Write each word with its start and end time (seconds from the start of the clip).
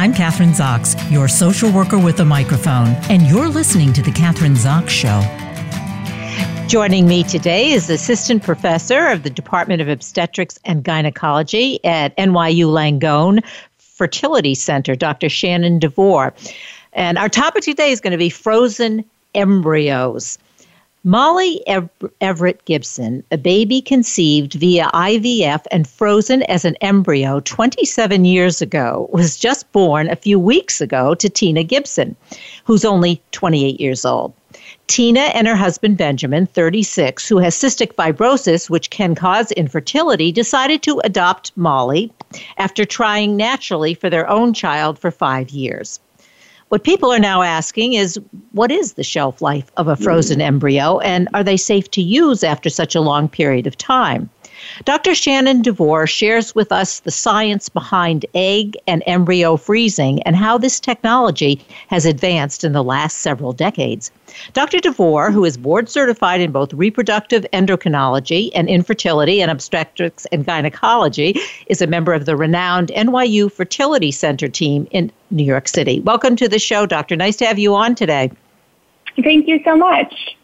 I'm 0.00 0.14
Kathryn 0.14 0.54
Zox, 0.54 0.96
your 1.12 1.28
social 1.28 1.70
worker 1.70 1.98
with 1.98 2.20
a 2.20 2.24
microphone, 2.24 2.86
and 3.10 3.20
you're 3.26 3.50
listening 3.50 3.92
to 3.92 4.00
The 4.00 4.10
Kathryn 4.10 4.56
Zox 4.56 4.88
Show. 4.88 5.20
Joining 6.68 7.06
me 7.06 7.22
today 7.22 7.72
is 7.72 7.90
Assistant 7.90 8.42
Professor 8.42 9.08
of 9.08 9.24
the 9.24 9.28
Department 9.28 9.82
of 9.82 9.88
Obstetrics 9.88 10.58
and 10.64 10.82
Gynecology 10.82 11.84
at 11.84 12.16
NYU 12.16 12.68
Langone 12.68 13.44
Fertility 13.76 14.54
Center, 14.54 14.96
Dr. 14.96 15.28
Shannon 15.28 15.78
DeVore. 15.78 16.32
And 16.94 17.18
our 17.18 17.28
topic 17.28 17.62
today 17.62 17.90
is 17.90 18.00
going 18.00 18.12
to 18.12 18.16
be 18.16 18.30
frozen 18.30 19.04
embryos. 19.34 20.38
Molly 21.02 21.62
Everett 22.20 22.62
Gibson, 22.66 23.24
a 23.30 23.38
baby 23.38 23.80
conceived 23.80 24.52
via 24.52 24.90
IVF 24.92 25.62
and 25.70 25.88
frozen 25.88 26.42
as 26.42 26.66
an 26.66 26.76
embryo 26.82 27.40
27 27.40 28.26
years 28.26 28.60
ago, 28.60 29.08
was 29.10 29.38
just 29.38 29.72
born 29.72 30.10
a 30.10 30.16
few 30.16 30.38
weeks 30.38 30.78
ago 30.82 31.14
to 31.14 31.30
Tina 31.30 31.62
Gibson, 31.62 32.14
who's 32.64 32.84
only 32.84 33.22
28 33.32 33.80
years 33.80 34.04
old. 34.04 34.34
Tina 34.88 35.20
and 35.20 35.46
her 35.46 35.56
husband 35.56 35.96
Benjamin, 35.96 36.44
36, 36.44 37.26
who 37.26 37.38
has 37.38 37.54
cystic 37.56 37.94
fibrosis, 37.94 38.68
which 38.68 38.90
can 38.90 39.14
cause 39.14 39.52
infertility, 39.52 40.30
decided 40.30 40.82
to 40.82 41.00
adopt 41.02 41.56
Molly 41.56 42.12
after 42.58 42.84
trying 42.84 43.38
naturally 43.38 43.94
for 43.94 44.10
their 44.10 44.28
own 44.28 44.52
child 44.52 44.98
for 44.98 45.10
five 45.10 45.48
years. 45.48 45.98
What 46.70 46.84
people 46.84 47.12
are 47.12 47.18
now 47.18 47.42
asking 47.42 47.94
is 47.94 48.16
what 48.52 48.70
is 48.70 48.92
the 48.92 49.02
shelf 49.02 49.42
life 49.42 49.72
of 49.76 49.88
a 49.88 49.96
frozen 49.96 50.38
mm. 50.38 50.42
embryo 50.42 51.00
and 51.00 51.28
are 51.34 51.42
they 51.42 51.56
safe 51.56 51.90
to 51.90 52.00
use 52.00 52.44
after 52.44 52.70
such 52.70 52.94
a 52.94 53.00
long 53.00 53.28
period 53.28 53.66
of 53.66 53.76
time? 53.76 54.30
Dr. 54.84 55.14
Shannon 55.14 55.62
DeVore 55.62 56.06
shares 56.06 56.54
with 56.54 56.72
us 56.72 57.00
the 57.00 57.10
science 57.10 57.68
behind 57.68 58.26
egg 58.34 58.76
and 58.86 59.02
embryo 59.06 59.56
freezing 59.56 60.22
and 60.22 60.36
how 60.36 60.58
this 60.58 60.80
technology 60.80 61.64
has 61.88 62.04
advanced 62.04 62.64
in 62.64 62.72
the 62.72 62.84
last 62.84 63.18
several 63.18 63.52
decades. 63.52 64.10
Dr. 64.52 64.78
DeVore, 64.78 65.30
who 65.30 65.44
is 65.44 65.56
board 65.56 65.88
certified 65.88 66.40
in 66.40 66.52
both 66.52 66.72
reproductive 66.72 67.44
endocrinology 67.52 68.50
and 68.54 68.68
infertility 68.68 69.42
and 69.42 69.50
obstetrics 69.50 70.26
and 70.26 70.46
gynecology, 70.46 71.34
is 71.66 71.82
a 71.82 71.86
member 71.86 72.12
of 72.12 72.26
the 72.26 72.36
renowned 72.36 72.88
NYU 72.88 73.50
Fertility 73.50 74.10
Center 74.10 74.48
team 74.48 74.86
in 74.90 75.10
New 75.30 75.44
York 75.44 75.68
City. 75.68 76.00
Welcome 76.00 76.36
to 76.36 76.48
the 76.48 76.58
show, 76.58 76.86
Doctor. 76.86 77.16
Nice 77.16 77.36
to 77.36 77.46
have 77.46 77.58
you 77.58 77.74
on 77.74 77.94
today. 77.94 78.30
Thank 79.22 79.48
you 79.48 79.60
so 79.64 79.76
much. 79.76 80.36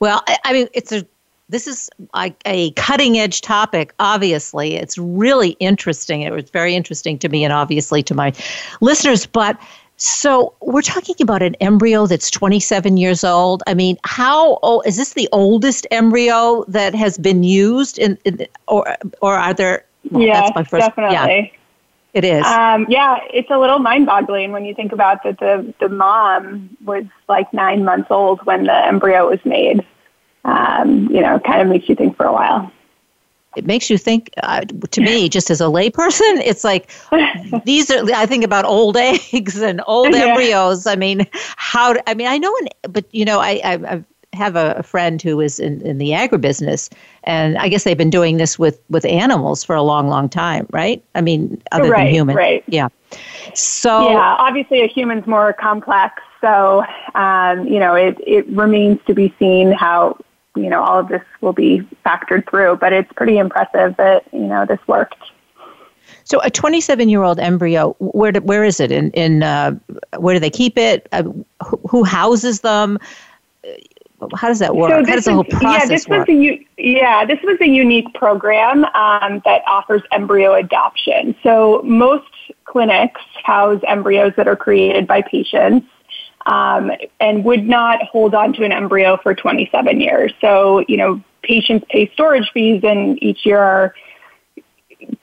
Well, 0.00 0.22
I 0.44 0.52
mean, 0.52 0.68
it's 0.72 0.92
a 0.92 1.06
this 1.48 1.66
is 1.66 1.88
like 2.14 2.40
a 2.44 2.70
cutting 2.72 3.18
edge 3.18 3.40
topic 3.40 3.92
obviously 3.98 4.74
it's 4.74 4.98
really 4.98 5.50
interesting 5.60 6.22
it 6.22 6.32
was 6.32 6.50
very 6.50 6.74
interesting 6.74 7.18
to 7.18 7.28
me 7.28 7.44
and 7.44 7.52
obviously 7.52 8.02
to 8.02 8.14
my 8.14 8.32
listeners 8.80 9.26
but 9.26 9.58
so 9.96 10.54
we're 10.60 10.82
talking 10.82 11.16
about 11.20 11.42
an 11.42 11.54
embryo 11.56 12.06
that's 12.06 12.30
27 12.30 12.96
years 12.96 13.24
old 13.24 13.62
i 13.66 13.74
mean 13.74 13.96
how 14.04 14.56
old 14.62 14.86
is 14.86 14.96
this 14.96 15.14
the 15.14 15.28
oldest 15.32 15.86
embryo 15.90 16.64
that 16.68 16.94
has 16.94 17.18
been 17.18 17.42
used 17.42 17.98
in, 17.98 18.18
in 18.24 18.46
or 18.66 18.96
or 19.20 19.34
are 19.34 19.54
there 19.54 19.84
well, 20.10 20.22
yes, 20.22 20.50
definitely 20.70 21.14
yeah. 21.14 21.46
It 22.14 22.24
is. 22.24 22.44
Um, 22.46 22.86
yeah, 22.88 23.18
it's 23.32 23.50
a 23.50 23.58
little 23.58 23.78
mind-boggling 23.78 24.50
when 24.50 24.64
you 24.64 24.74
think 24.74 24.92
about 24.92 25.22
that. 25.24 25.38
The 25.38 25.74
the 25.78 25.90
mom 25.90 26.74
was 26.84 27.04
like 27.28 27.52
nine 27.52 27.84
months 27.84 28.10
old 28.10 28.44
when 28.46 28.64
the 28.64 28.86
embryo 28.86 29.28
was 29.28 29.44
made 29.44 29.84
um, 30.44 31.08
you 31.08 31.20
know, 31.20 31.38
kind 31.40 31.60
of 31.60 31.68
makes 31.68 31.88
you 31.88 31.94
think 31.94 32.16
for 32.16 32.26
a 32.26 32.32
while. 32.32 32.72
It 33.56 33.66
makes 33.66 33.90
you 33.90 33.98
think, 33.98 34.30
uh, 34.42 34.60
to 34.60 35.00
me, 35.00 35.28
just 35.36 35.50
as 35.50 35.60
a 35.60 35.64
layperson, 35.64 36.40
it's 36.44 36.64
like 36.64 36.90
these 37.64 37.90
are, 37.90 38.04
I 38.12 38.26
think 38.26 38.44
about 38.44 38.64
old 38.64 38.96
eggs 39.32 39.60
and 39.60 39.82
old 39.86 40.14
yeah. 40.14 40.26
embryos. 40.26 40.86
I 40.86 40.96
mean, 40.96 41.26
how, 41.56 41.96
I 42.06 42.14
mean, 42.14 42.26
I 42.26 42.38
know, 42.38 42.54
in, 42.60 42.92
but, 42.92 43.04
you 43.12 43.24
know, 43.24 43.40
I, 43.40 43.60
I, 43.64 43.72
I've, 43.92 44.04
have 44.34 44.56
a, 44.56 44.74
a, 44.76 44.82
friend 44.82 45.22
who 45.22 45.40
is 45.40 45.58
in, 45.58 45.80
in 45.80 45.96
the 45.96 46.10
agribusiness, 46.10 46.90
and 47.24 47.56
I 47.56 47.68
guess 47.68 47.84
they've 47.84 47.96
been 47.96 48.10
doing 48.10 48.36
this 48.36 48.58
with, 48.58 48.78
with 48.90 49.06
animals 49.06 49.64
for 49.64 49.74
a 49.74 49.82
long, 49.82 50.08
long 50.08 50.28
time, 50.28 50.66
right? 50.70 51.02
I 51.14 51.22
mean, 51.22 51.60
other 51.72 51.90
right, 51.90 52.04
than 52.04 52.14
humans. 52.14 52.36
Right. 52.36 52.62
Yeah. 52.66 52.88
So 53.54 54.10
yeah, 54.10 54.36
obviously 54.38 54.82
a 54.82 54.86
human's 54.86 55.26
more 55.26 55.52
complex. 55.52 56.22
So 56.40 56.84
um, 57.14 57.66
you 57.66 57.80
know, 57.80 57.94
it 57.94 58.16
it 58.26 58.46
remains 58.48 59.00
to 59.06 59.14
be 59.14 59.34
seen 59.38 59.72
how 59.72 60.18
you 60.62 60.70
know, 60.70 60.82
all 60.82 60.98
of 60.98 61.08
this 61.08 61.22
will 61.40 61.52
be 61.52 61.86
factored 62.04 62.48
through. 62.48 62.76
But 62.76 62.92
it's 62.92 63.12
pretty 63.14 63.38
impressive 63.38 63.96
that, 63.96 64.24
you 64.32 64.40
know, 64.40 64.66
this 64.66 64.80
worked. 64.86 65.16
So 66.24 66.40
a 66.42 66.50
27 66.50 67.08
year 67.08 67.22
old 67.22 67.38
embryo, 67.38 67.94
where 67.98 68.32
do, 68.32 68.40
where 68.40 68.64
is 68.64 68.80
it? 68.80 68.92
In 68.92 69.10
in 69.12 69.42
uh, 69.42 69.78
where 70.18 70.34
do 70.34 70.40
they 70.40 70.50
keep 70.50 70.76
it? 70.76 71.08
Uh, 71.12 71.24
who, 71.88 72.04
houses 72.04 72.60
them? 72.60 72.98
How 74.34 74.48
does 74.48 74.58
that 74.58 74.74
work? 74.74 74.90
So 74.90 74.96
How 74.96 75.14
does 75.14 75.24
the 75.26 75.32
whole 75.32 75.44
process 75.44 75.82
yeah, 75.82 75.86
this 75.86 76.08
work? 76.08 76.28
Was 76.28 76.36
a, 76.36 76.66
yeah, 76.76 77.24
this 77.24 77.38
was 77.42 77.58
a 77.60 77.68
unique 77.68 78.12
program 78.14 78.84
um, 78.86 79.40
that 79.44 79.62
offers 79.66 80.02
embryo 80.12 80.54
adoption. 80.54 81.36
So 81.42 81.82
most 81.84 82.26
clinics 82.64 83.20
house 83.44 83.80
embryos 83.86 84.32
that 84.36 84.48
are 84.48 84.56
created 84.56 85.06
by 85.06 85.22
patients 85.22 85.86
um, 86.48 86.90
and 87.20 87.44
would 87.44 87.68
not 87.68 88.02
hold 88.02 88.34
on 88.34 88.54
to 88.54 88.64
an 88.64 88.72
embryo 88.72 89.18
for 89.22 89.34
27 89.34 90.00
years. 90.00 90.32
So, 90.40 90.82
you 90.88 90.96
know, 90.96 91.22
patients 91.42 91.86
pay 91.90 92.10
storage 92.14 92.50
fees 92.52 92.82
and 92.82 93.22
each 93.22 93.44
year 93.44 93.58
are 93.58 93.94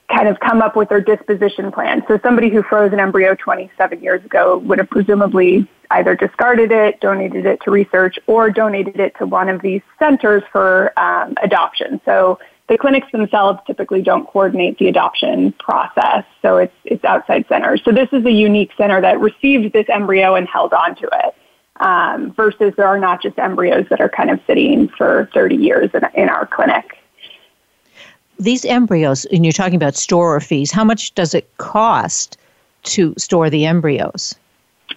kind 0.08 0.28
of 0.28 0.38
come 0.38 0.62
up 0.62 0.76
with 0.76 0.88
their 0.88 1.00
disposition 1.00 1.72
plan. 1.72 2.02
So 2.06 2.18
somebody 2.22 2.48
who 2.48 2.62
froze 2.62 2.92
an 2.92 3.00
embryo 3.00 3.34
27 3.34 4.00
years 4.00 4.24
ago 4.24 4.58
would 4.58 4.78
have 4.78 4.88
presumably 4.88 5.68
either 5.90 6.14
discarded 6.14 6.70
it, 6.70 7.00
donated 7.00 7.44
it 7.44 7.60
to 7.64 7.72
research, 7.72 8.18
or 8.28 8.50
donated 8.50 9.00
it 9.00 9.14
to 9.18 9.26
one 9.26 9.48
of 9.48 9.60
these 9.62 9.82
centers 9.98 10.44
for 10.52 10.98
um, 10.98 11.34
adoption. 11.42 12.00
So 12.04 12.38
the 12.68 12.76
clinics 12.76 13.10
themselves 13.12 13.60
typically 13.66 14.02
don't 14.02 14.26
coordinate 14.26 14.78
the 14.78 14.88
adoption 14.88 15.52
process, 15.52 16.24
so 16.42 16.56
it's 16.56 16.74
it's 16.84 17.04
outside 17.04 17.46
centers. 17.48 17.82
So 17.84 17.92
this 17.92 18.08
is 18.12 18.24
a 18.24 18.30
unique 18.30 18.70
center 18.76 19.00
that 19.00 19.20
received 19.20 19.72
this 19.72 19.86
embryo 19.88 20.34
and 20.34 20.48
held 20.48 20.72
on 20.72 20.96
to 20.96 21.08
it. 21.24 21.34
Um, 21.78 22.32
versus 22.32 22.72
there 22.76 22.86
are 22.86 22.98
not 22.98 23.22
just 23.22 23.38
embryos 23.38 23.86
that 23.90 24.00
are 24.00 24.08
kind 24.08 24.30
of 24.30 24.40
sitting 24.46 24.88
for 24.88 25.28
30 25.34 25.56
years 25.56 25.90
in, 25.92 26.00
in 26.14 26.30
our 26.30 26.46
clinic. 26.46 26.96
These 28.38 28.64
embryos, 28.64 29.26
and 29.26 29.44
you're 29.44 29.52
talking 29.52 29.76
about 29.76 29.94
storer 29.94 30.40
fees, 30.40 30.72
how 30.72 30.84
much 30.84 31.14
does 31.14 31.34
it 31.34 31.54
cost 31.58 32.38
to 32.84 33.14
store 33.18 33.50
the 33.50 33.66
embryos? 33.66 34.34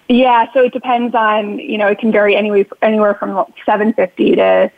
Yeah, 0.07 0.51
so 0.53 0.63
it 0.63 0.71
depends 0.71 1.13
on, 1.15 1.59
you 1.59 1.77
know, 1.77 1.87
it 1.87 1.99
can 1.99 2.13
vary 2.13 2.35
anywhere, 2.35 2.65
anywhere 2.81 3.13
from 3.13 3.31
750 3.65 4.35
to 4.37 4.71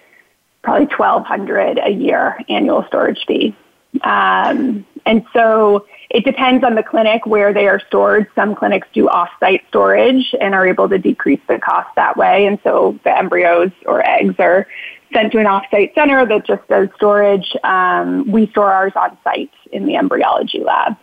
probably 0.63 0.85
1200 0.85 1.79
a 1.79 1.89
year 1.89 2.37
annual 2.49 2.85
storage 2.87 3.23
fee. 3.27 3.55
Um, 4.03 4.85
and 5.05 5.25
so 5.33 5.85
it 6.09 6.23
depends 6.23 6.63
on 6.63 6.75
the 6.75 6.83
clinic 6.83 7.25
where 7.25 7.53
they 7.53 7.67
are 7.67 7.79
stored. 7.87 8.27
Some 8.35 8.55
clinics 8.55 8.87
do 8.93 9.09
off-site 9.09 9.63
storage 9.69 10.35
and 10.39 10.53
are 10.53 10.67
able 10.67 10.87
to 10.89 10.97
decrease 10.97 11.41
the 11.47 11.57
cost 11.59 11.89
that 11.95 12.17
way. 12.17 12.45
And 12.45 12.59
so 12.63 12.99
the 13.03 13.17
embryos 13.17 13.71
or 13.85 14.05
eggs 14.05 14.35
are 14.39 14.67
sent 15.13 15.31
to 15.33 15.39
an 15.39 15.45
off-site 15.45 15.93
center 15.95 16.25
that 16.25 16.45
just 16.45 16.67
does 16.67 16.89
storage. 16.95 17.55
Um, 17.63 18.29
we 18.31 18.47
store 18.47 18.71
ours 18.71 18.93
on 18.95 19.17
site 19.23 19.51
in 19.71 19.85
the 19.85 19.95
embryology 19.95 20.63
lab. 20.63 20.95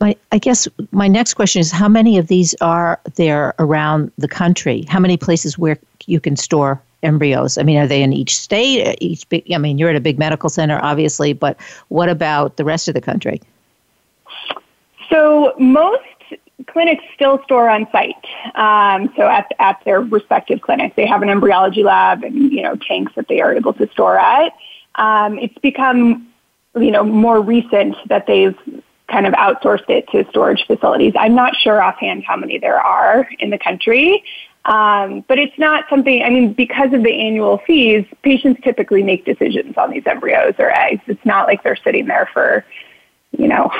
My, 0.00 0.16
I 0.32 0.38
guess 0.38 0.66
my 0.92 1.08
next 1.08 1.34
question 1.34 1.60
is 1.60 1.70
how 1.70 1.88
many 1.88 2.16
of 2.16 2.28
these 2.28 2.54
are 2.62 2.98
there 3.16 3.54
around 3.58 4.10
the 4.16 4.28
country? 4.28 4.86
How 4.88 4.98
many 4.98 5.18
places 5.18 5.58
where 5.58 5.78
you 6.06 6.20
can 6.20 6.36
store 6.36 6.80
embryos? 7.02 7.58
I 7.58 7.62
mean, 7.64 7.76
are 7.76 7.86
they 7.86 8.02
in 8.02 8.14
each 8.14 8.38
state? 8.38 8.96
Each 9.00 9.28
big, 9.28 9.44
I 9.52 9.58
mean, 9.58 9.76
you're 9.76 9.90
at 9.90 9.96
a 9.96 10.00
big 10.00 10.18
medical 10.18 10.48
center, 10.48 10.80
obviously, 10.82 11.34
but 11.34 11.60
what 11.88 12.08
about 12.08 12.56
the 12.56 12.64
rest 12.64 12.88
of 12.88 12.94
the 12.94 13.00
country? 13.02 13.42
So 15.10 15.52
most 15.58 16.02
clinics 16.66 17.04
still 17.14 17.42
store 17.44 17.68
on 17.68 17.86
site. 17.90 18.14
Um, 18.54 19.12
so 19.16 19.26
at, 19.26 19.52
at 19.58 19.82
their 19.84 20.00
respective 20.00 20.62
clinics, 20.62 20.96
they 20.96 21.06
have 21.06 21.22
an 21.22 21.28
embryology 21.28 21.82
lab 21.82 22.22
and 22.22 22.52
you 22.52 22.62
know 22.62 22.76
tanks 22.76 23.12
that 23.16 23.28
they 23.28 23.40
are 23.40 23.54
able 23.54 23.72
to 23.74 23.90
store 23.90 24.18
at. 24.18 24.52
Um, 24.94 25.38
it's 25.38 25.58
become 25.58 26.26
you 26.74 26.90
know 26.90 27.04
more 27.04 27.40
recent 27.40 27.96
that 28.08 28.26
they've 28.26 28.56
kind 29.10 29.26
of 29.26 29.34
outsourced 29.34 29.88
it 29.88 30.08
to 30.08 30.28
storage 30.30 30.64
facilities. 30.66 31.12
I'm 31.18 31.34
not 31.34 31.56
sure 31.56 31.82
offhand 31.82 32.24
how 32.24 32.36
many 32.36 32.58
there 32.58 32.80
are 32.80 33.28
in 33.38 33.50
the 33.50 33.58
country, 33.58 34.22
um, 34.64 35.24
but 35.26 35.38
it's 35.38 35.58
not 35.58 35.84
something, 35.88 36.22
I 36.22 36.30
mean, 36.30 36.52
because 36.52 36.92
of 36.92 37.02
the 37.02 37.12
annual 37.12 37.58
fees, 37.66 38.04
patients 38.22 38.60
typically 38.62 39.02
make 39.02 39.24
decisions 39.24 39.76
on 39.76 39.90
these 39.90 40.02
embryos 40.06 40.54
or 40.58 40.70
eggs. 40.70 41.02
It's 41.06 41.24
not 41.24 41.46
like 41.46 41.62
they're 41.62 41.78
sitting 41.82 42.06
there 42.06 42.28
for, 42.32 42.64
you 43.36 43.48
know, 43.48 43.70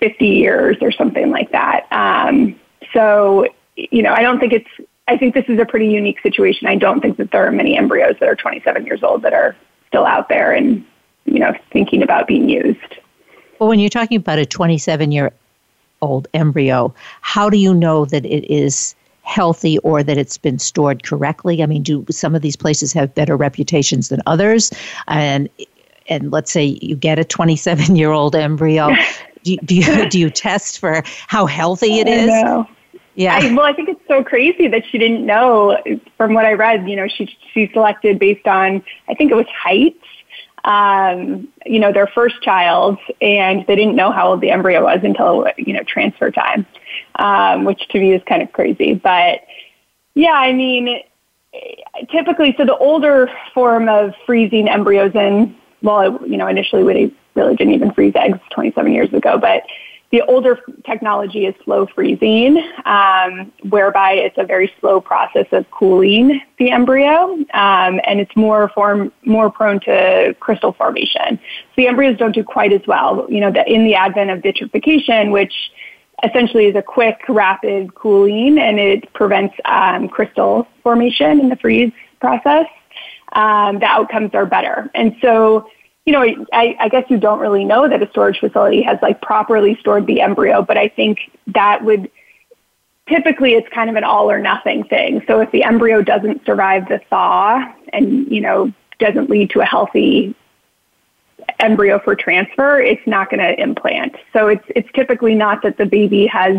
50 0.00 0.26
years 0.26 0.76
or 0.82 0.92
something 0.92 1.30
like 1.30 1.52
that. 1.52 1.86
Um, 1.90 2.58
so, 2.92 3.46
you 3.76 4.02
know, 4.02 4.12
I 4.12 4.22
don't 4.22 4.38
think 4.38 4.52
it's, 4.52 4.68
I 5.08 5.16
think 5.16 5.34
this 5.34 5.44
is 5.48 5.58
a 5.58 5.64
pretty 5.64 5.86
unique 5.86 6.20
situation. 6.20 6.66
I 6.66 6.76
don't 6.76 7.00
think 7.00 7.16
that 7.16 7.30
there 7.30 7.46
are 7.46 7.52
many 7.52 7.76
embryos 7.76 8.16
that 8.20 8.28
are 8.28 8.36
27 8.36 8.84
years 8.84 9.02
old 9.02 9.22
that 9.22 9.32
are 9.32 9.56
still 9.88 10.04
out 10.04 10.28
there 10.28 10.52
and, 10.52 10.84
you 11.24 11.38
know, 11.38 11.54
thinking 11.72 12.02
about 12.02 12.26
being 12.26 12.48
used. 12.48 12.98
Well, 13.58 13.68
when 13.68 13.78
you're 13.78 13.90
talking 13.90 14.16
about 14.16 14.38
a 14.38 14.46
27 14.46 15.12
year 15.12 15.32
old 16.02 16.28
embryo, 16.34 16.94
how 17.20 17.48
do 17.48 17.56
you 17.56 17.72
know 17.72 18.04
that 18.06 18.24
it 18.24 18.50
is 18.52 18.94
healthy 19.22 19.78
or 19.78 20.02
that 20.02 20.18
it's 20.18 20.38
been 20.38 20.58
stored 20.58 21.02
correctly? 21.02 21.62
I 21.62 21.66
mean, 21.66 21.82
do 21.82 22.04
some 22.10 22.34
of 22.34 22.42
these 22.42 22.56
places 22.56 22.92
have 22.92 23.14
better 23.14 23.36
reputations 23.36 24.08
than 24.08 24.20
others? 24.26 24.72
And 25.08 25.48
and 26.08 26.30
let's 26.30 26.52
say 26.52 26.78
you 26.80 26.94
get 26.94 27.18
a 27.18 27.24
27 27.24 27.96
year 27.96 28.12
old 28.12 28.36
embryo, 28.36 28.94
do, 29.42 29.56
do 29.64 29.74
you 29.74 30.08
do 30.08 30.18
you 30.18 30.30
test 30.30 30.78
for 30.78 31.02
how 31.26 31.46
healthy 31.46 31.98
it 31.98 32.08
is? 32.08 32.30
Yeah. 33.16 33.38
I, 33.40 33.54
well, 33.54 33.64
I 33.64 33.72
think 33.72 33.88
it's 33.88 34.06
so 34.06 34.22
crazy 34.22 34.68
that 34.68 34.84
she 34.86 34.98
didn't 34.98 35.24
know. 35.24 35.82
From 36.18 36.34
what 36.34 36.44
I 36.44 36.52
read, 36.52 36.88
you 36.88 36.96
know, 36.96 37.08
she 37.08 37.34
she 37.52 37.68
selected 37.72 38.18
based 38.18 38.46
on 38.46 38.84
I 39.08 39.14
think 39.14 39.32
it 39.32 39.34
was 39.34 39.46
height. 39.48 39.96
Um, 40.66 41.48
you 41.64 41.78
know, 41.78 41.92
their 41.92 42.08
first 42.08 42.42
child, 42.42 42.98
and 43.22 43.64
they 43.66 43.76
didn't 43.76 43.94
know 43.94 44.10
how 44.10 44.30
old 44.30 44.40
the 44.40 44.50
embryo 44.50 44.82
was 44.82 44.98
until 45.04 45.46
you 45.56 45.72
know 45.72 45.84
transfer 45.84 46.30
time, 46.30 46.66
um, 47.20 47.64
which 47.64 47.86
to 47.88 48.00
me 48.00 48.12
is 48.12 48.22
kind 48.28 48.42
of 48.42 48.52
crazy. 48.52 48.94
But 48.94 49.42
yeah, 50.14 50.32
I 50.32 50.52
mean, 50.52 51.02
typically, 52.10 52.54
so 52.56 52.64
the 52.64 52.76
older 52.76 53.30
form 53.54 53.88
of 53.88 54.12
freezing 54.26 54.68
embryos 54.68 55.14
in, 55.14 55.54
well, 55.82 56.20
you 56.26 56.36
know, 56.36 56.48
initially 56.48 56.82
we 56.82 57.14
really 57.34 57.54
didn't 57.54 57.74
even 57.74 57.92
freeze 57.92 58.14
eggs 58.16 58.38
27 58.50 58.92
years 58.92 59.12
ago, 59.12 59.38
but 59.38 59.62
the 60.12 60.22
older 60.22 60.60
technology 60.84 61.46
is 61.46 61.54
slow 61.64 61.86
freezing, 61.86 62.58
um, 62.84 63.52
whereby 63.68 64.12
it's 64.12 64.38
a 64.38 64.44
very 64.44 64.72
slow 64.80 65.00
process 65.00 65.46
of 65.50 65.68
cooling 65.70 66.40
the 66.58 66.70
embryo, 66.70 67.32
um, 67.54 68.00
and 68.04 68.20
it's 68.20 68.34
more 68.36 68.68
form 68.68 69.12
more 69.24 69.50
prone 69.50 69.80
to 69.80 70.34
crystal 70.38 70.72
formation. 70.72 71.38
So 71.38 71.72
the 71.76 71.88
embryos 71.88 72.16
don't 72.18 72.34
do 72.34 72.44
quite 72.44 72.72
as 72.72 72.86
well. 72.86 73.26
You 73.28 73.40
know, 73.40 73.50
the, 73.50 73.70
in 73.70 73.84
the 73.84 73.94
advent 73.94 74.30
of 74.30 74.42
vitrification, 74.42 75.32
which 75.32 75.52
essentially 76.22 76.66
is 76.66 76.76
a 76.76 76.82
quick, 76.82 77.20
rapid 77.28 77.94
cooling, 77.94 78.58
and 78.58 78.78
it 78.78 79.12
prevents 79.12 79.54
um, 79.64 80.08
crystal 80.08 80.66
formation 80.82 81.40
in 81.40 81.48
the 81.48 81.56
freeze 81.56 81.92
process. 82.20 82.66
Um, 83.32 83.80
the 83.80 83.86
outcomes 83.86 84.30
are 84.34 84.46
better, 84.46 84.88
and 84.94 85.16
so 85.20 85.68
you 86.06 86.12
know, 86.12 86.46
I, 86.52 86.76
I 86.78 86.88
guess 86.88 87.04
you 87.08 87.18
don't 87.18 87.40
really 87.40 87.64
know 87.64 87.88
that 87.88 88.00
a 88.00 88.08
storage 88.10 88.38
facility 88.38 88.80
has 88.82 88.98
like 89.02 89.20
properly 89.20 89.76
stored 89.80 90.06
the 90.06 90.20
embryo, 90.20 90.62
but 90.62 90.78
I 90.78 90.88
think 90.88 91.18
that 91.48 91.84
would 91.84 92.10
typically 93.08 93.54
it's 93.54 93.68
kind 93.68 93.90
of 93.90 93.96
an 93.96 94.04
all 94.04 94.30
or 94.30 94.38
nothing 94.38 94.84
thing. 94.84 95.22
So 95.26 95.40
if 95.40 95.50
the 95.50 95.64
embryo 95.64 96.02
doesn't 96.02 96.46
survive 96.46 96.88
the 96.88 97.00
thaw 97.10 97.72
and, 97.92 98.30
you 98.30 98.40
know, 98.40 98.72
doesn't 99.00 99.28
lead 99.28 99.50
to 99.50 99.60
a 99.60 99.64
healthy 99.64 100.34
embryo 101.58 101.98
for 101.98 102.14
transfer, 102.14 102.80
it's 102.80 103.04
not 103.06 103.28
going 103.28 103.40
to 103.40 103.60
implant. 103.60 104.14
So 104.32 104.48
it's 104.48 104.64
it's 104.68 104.88
typically 104.94 105.34
not 105.34 105.62
that 105.62 105.76
the 105.76 105.86
baby 105.86 106.26
has 106.26 106.56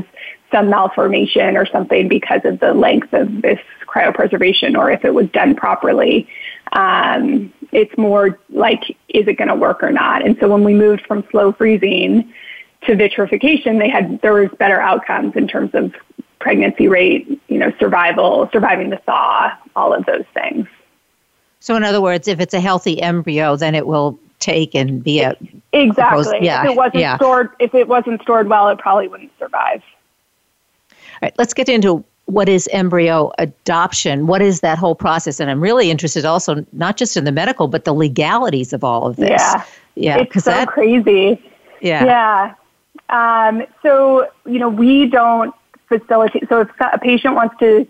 some 0.52 0.70
malformation 0.70 1.58
or 1.58 1.66
something 1.66 2.08
because 2.08 2.42
of 2.44 2.60
the 2.60 2.74
length 2.74 3.14
of 3.14 3.42
this 3.42 3.60
cryopreservation 3.86 4.78
or 4.78 4.92
if 4.92 5.04
it 5.04 5.14
was 5.14 5.28
done 5.30 5.56
properly. 5.56 6.28
Um, 6.74 7.54
it's 7.78 7.96
more 7.96 8.40
like, 8.50 8.98
is 9.08 9.28
it 9.28 9.34
going 9.34 9.50
to 9.50 9.56
work 9.56 9.84
or 9.84 9.92
not? 9.92 10.26
And 10.26 10.36
so 10.40 10.50
when 10.50 10.64
we 10.64 10.74
moved 10.74 11.06
from 11.06 11.24
slow 11.30 11.52
freezing 11.52 12.34
to 12.88 12.96
vitrification, 12.96 13.78
they 13.78 13.88
had 13.88 14.20
there 14.22 14.34
was 14.34 14.50
better 14.58 14.82
outcomes 14.82 15.36
in 15.36 15.48
terms 15.48 15.76
of 15.76 15.94
pregnancy 16.40 16.88
rate, 16.88 17.40
you 17.48 17.60
know, 17.60 17.72
survival, 17.80 18.50
surviving 18.52 18.90
the 18.90 18.98
thaw, 18.98 19.56
all 19.76 19.94
of 19.94 20.08
those 20.08 20.26
things. 20.34 20.68
So, 21.60 21.76
in 21.76 21.84
other 21.84 22.02
words, 22.02 22.28
if 22.28 22.40
it's 22.40 22.56
a 22.56 22.60
healthy 22.60 23.00
embryo, 23.00 23.56
then 23.56 23.76
it 23.76 23.86
will 23.86 24.18
take 24.40 24.74
and 24.74 25.04
be 25.04 25.22
a 25.22 25.38
exactly. 25.72 26.24
Proposed, 26.24 26.44
yeah, 26.44 26.64
if 26.64 26.72
it 26.72 26.76
wasn't 26.76 27.02
yeah. 27.02 27.18
stored, 27.18 27.52
if 27.60 27.76
it 27.76 27.88
wasn't 27.88 28.24
stored 28.24 28.48
well, 28.48 28.70
it 28.70 28.80
probably 28.80 29.08
wouldn't 29.08 29.32
survive. 29.38 29.84
All 30.90 30.96
right, 31.22 31.34
let's 31.38 31.54
get 31.54 31.70
into 31.70 32.04
what 32.28 32.50
is 32.50 32.70
embryo 32.74 33.32
adoption? 33.38 34.28
What 34.28 34.42
is 34.42 34.60
that 34.60 34.78
whole 34.78 34.96
process? 34.96 35.40
And 35.40 35.50
I'm 35.50 35.62
really 35.62 35.90
interested 35.90 36.26
also 36.26 36.66
not 36.74 36.98
just 36.98 37.16
in 37.18 37.24
the 37.24 37.32
medical, 37.32 37.68
but 37.68 37.86
the 37.86 37.94
legalities 37.94 38.74
of 38.74 38.84
all 38.84 39.08
of 39.08 39.16
this. 39.16 39.30
Yeah, 39.30 39.64
yeah, 39.96 40.18
it's 40.18 40.44
so 40.44 40.52
that, 40.52 40.68
crazy. 40.68 41.42
Yeah, 41.82 42.04
yeah. 42.06 43.48
Um, 43.48 43.66
so 43.82 44.30
you 44.46 44.60
know, 44.60 44.68
we 44.68 45.08
don't 45.08 45.56
facilitate. 45.88 46.50
So 46.50 46.62
if 46.62 46.70
a 46.82 47.00
patient 47.00 47.34
wants 47.34 47.56
to 47.60 47.88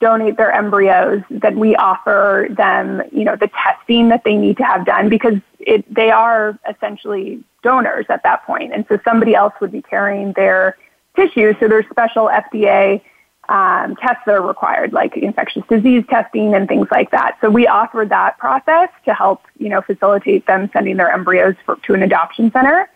donate 0.00 0.36
their 0.36 0.52
embryos, 0.52 1.22
then 1.28 1.58
we 1.58 1.74
offer 1.76 2.46
them, 2.50 3.02
you 3.12 3.24
know, 3.24 3.36
the 3.36 3.48
testing 3.48 4.08
that 4.08 4.22
they 4.24 4.36
need 4.36 4.56
to 4.56 4.64
have 4.64 4.86
done 4.86 5.08
because 5.08 5.38
it, 5.58 5.84
they 5.92 6.10
are 6.10 6.58
essentially 6.68 7.42
donors 7.62 8.06
at 8.08 8.22
that 8.22 8.46
point, 8.46 8.72
and 8.72 8.86
so 8.88 9.00
somebody 9.04 9.34
else 9.34 9.52
would 9.60 9.72
be 9.72 9.82
carrying 9.82 10.32
their 10.34 10.76
tissue. 11.16 11.54
So 11.58 11.66
there's 11.66 11.86
special 11.90 12.28
FDA 12.28 13.02
um, 13.50 13.96
tests 13.96 14.22
that 14.26 14.36
are 14.36 14.46
required, 14.46 14.92
like 14.92 15.16
infectious 15.16 15.64
disease 15.68 16.04
testing 16.08 16.54
and 16.54 16.68
things 16.68 16.86
like 16.92 17.10
that. 17.10 17.36
So 17.40 17.50
we 17.50 17.66
offer 17.66 18.06
that 18.08 18.38
process 18.38 18.88
to 19.06 19.12
help, 19.12 19.42
you 19.58 19.68
know, 19.68 19.82
facilitate 19.82 20.46
them 20.46 20.70
sending 20.72 20.96
their 20.96 21.10
embryos 21.10 21.56
for, 21.66 21.74
to 21.76 21.94
an 21.94 22.02
adoption 22.04 22.52
center. 22.52 22.88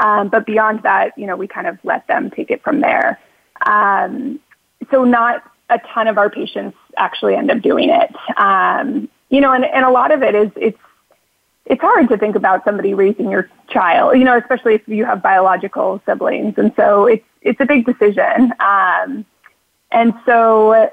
Um, 0.00 0.28
but 0.28 0.44
beyond 0.44 0.82
that, 0.82 1.16
you 1.16 1.26
know, 1.26 1.34
we 1.34 1.48
kind 1.48 1.66
of 1.66 1.78
let 1.82 2.06
them 2.08 2.30
take 2.30 2.50
it 2.50 2.62
from 2.62 2.80
there. 2.80 3.18
Um, 3.64 4.38
so 4.90 5.04
not 5.04 5.44
a 5.70 5.78
ton 5.78 6.08
of 6.08 6.18
our 6.18 6.28
patients 6.28 6.76
actually 6.98 7.34
end 7.34 7.50
up 7.50 7.62
doing 7.62 7.88
it. 7.88 8.14
Um, 8.36 9.08
you 9.30 9.40
know, 9.40 9.52
and, 9.52 9.64
and 9.64 9.86
a 9.86 9.90
lot 9.90 10.12
of 10.12 10.22
it 10.22 10.34
is 10.34 10.50
it's 10.56 10.78
it's 11.64 11.80
hard 11.80 12.08
to 12.08 12.18
think 12.18 12.36
about 12.36 12.64
somebody 12.64 12.92
raising 12.92 13.30
your 13.30 13.48
child, 13.68 14.18
you 14.18 14.24
know, 14.24 14.36
especially 14.36 14.74
if 14.74 14.86
you 14.86 15.06
have 15.06 15.22
biological 15.22 16.02
siblings. 16.04 16.54
And 16.58 16.72
so 16.76 17.06
it's 17.06 17.24
it's 17.40 17.60
a 17.60 17.64
big 17.64 17.86
decision. 17.86 18.52
Um, 18.60 19.24
and 19.92 20.14
so, 20.24 20.90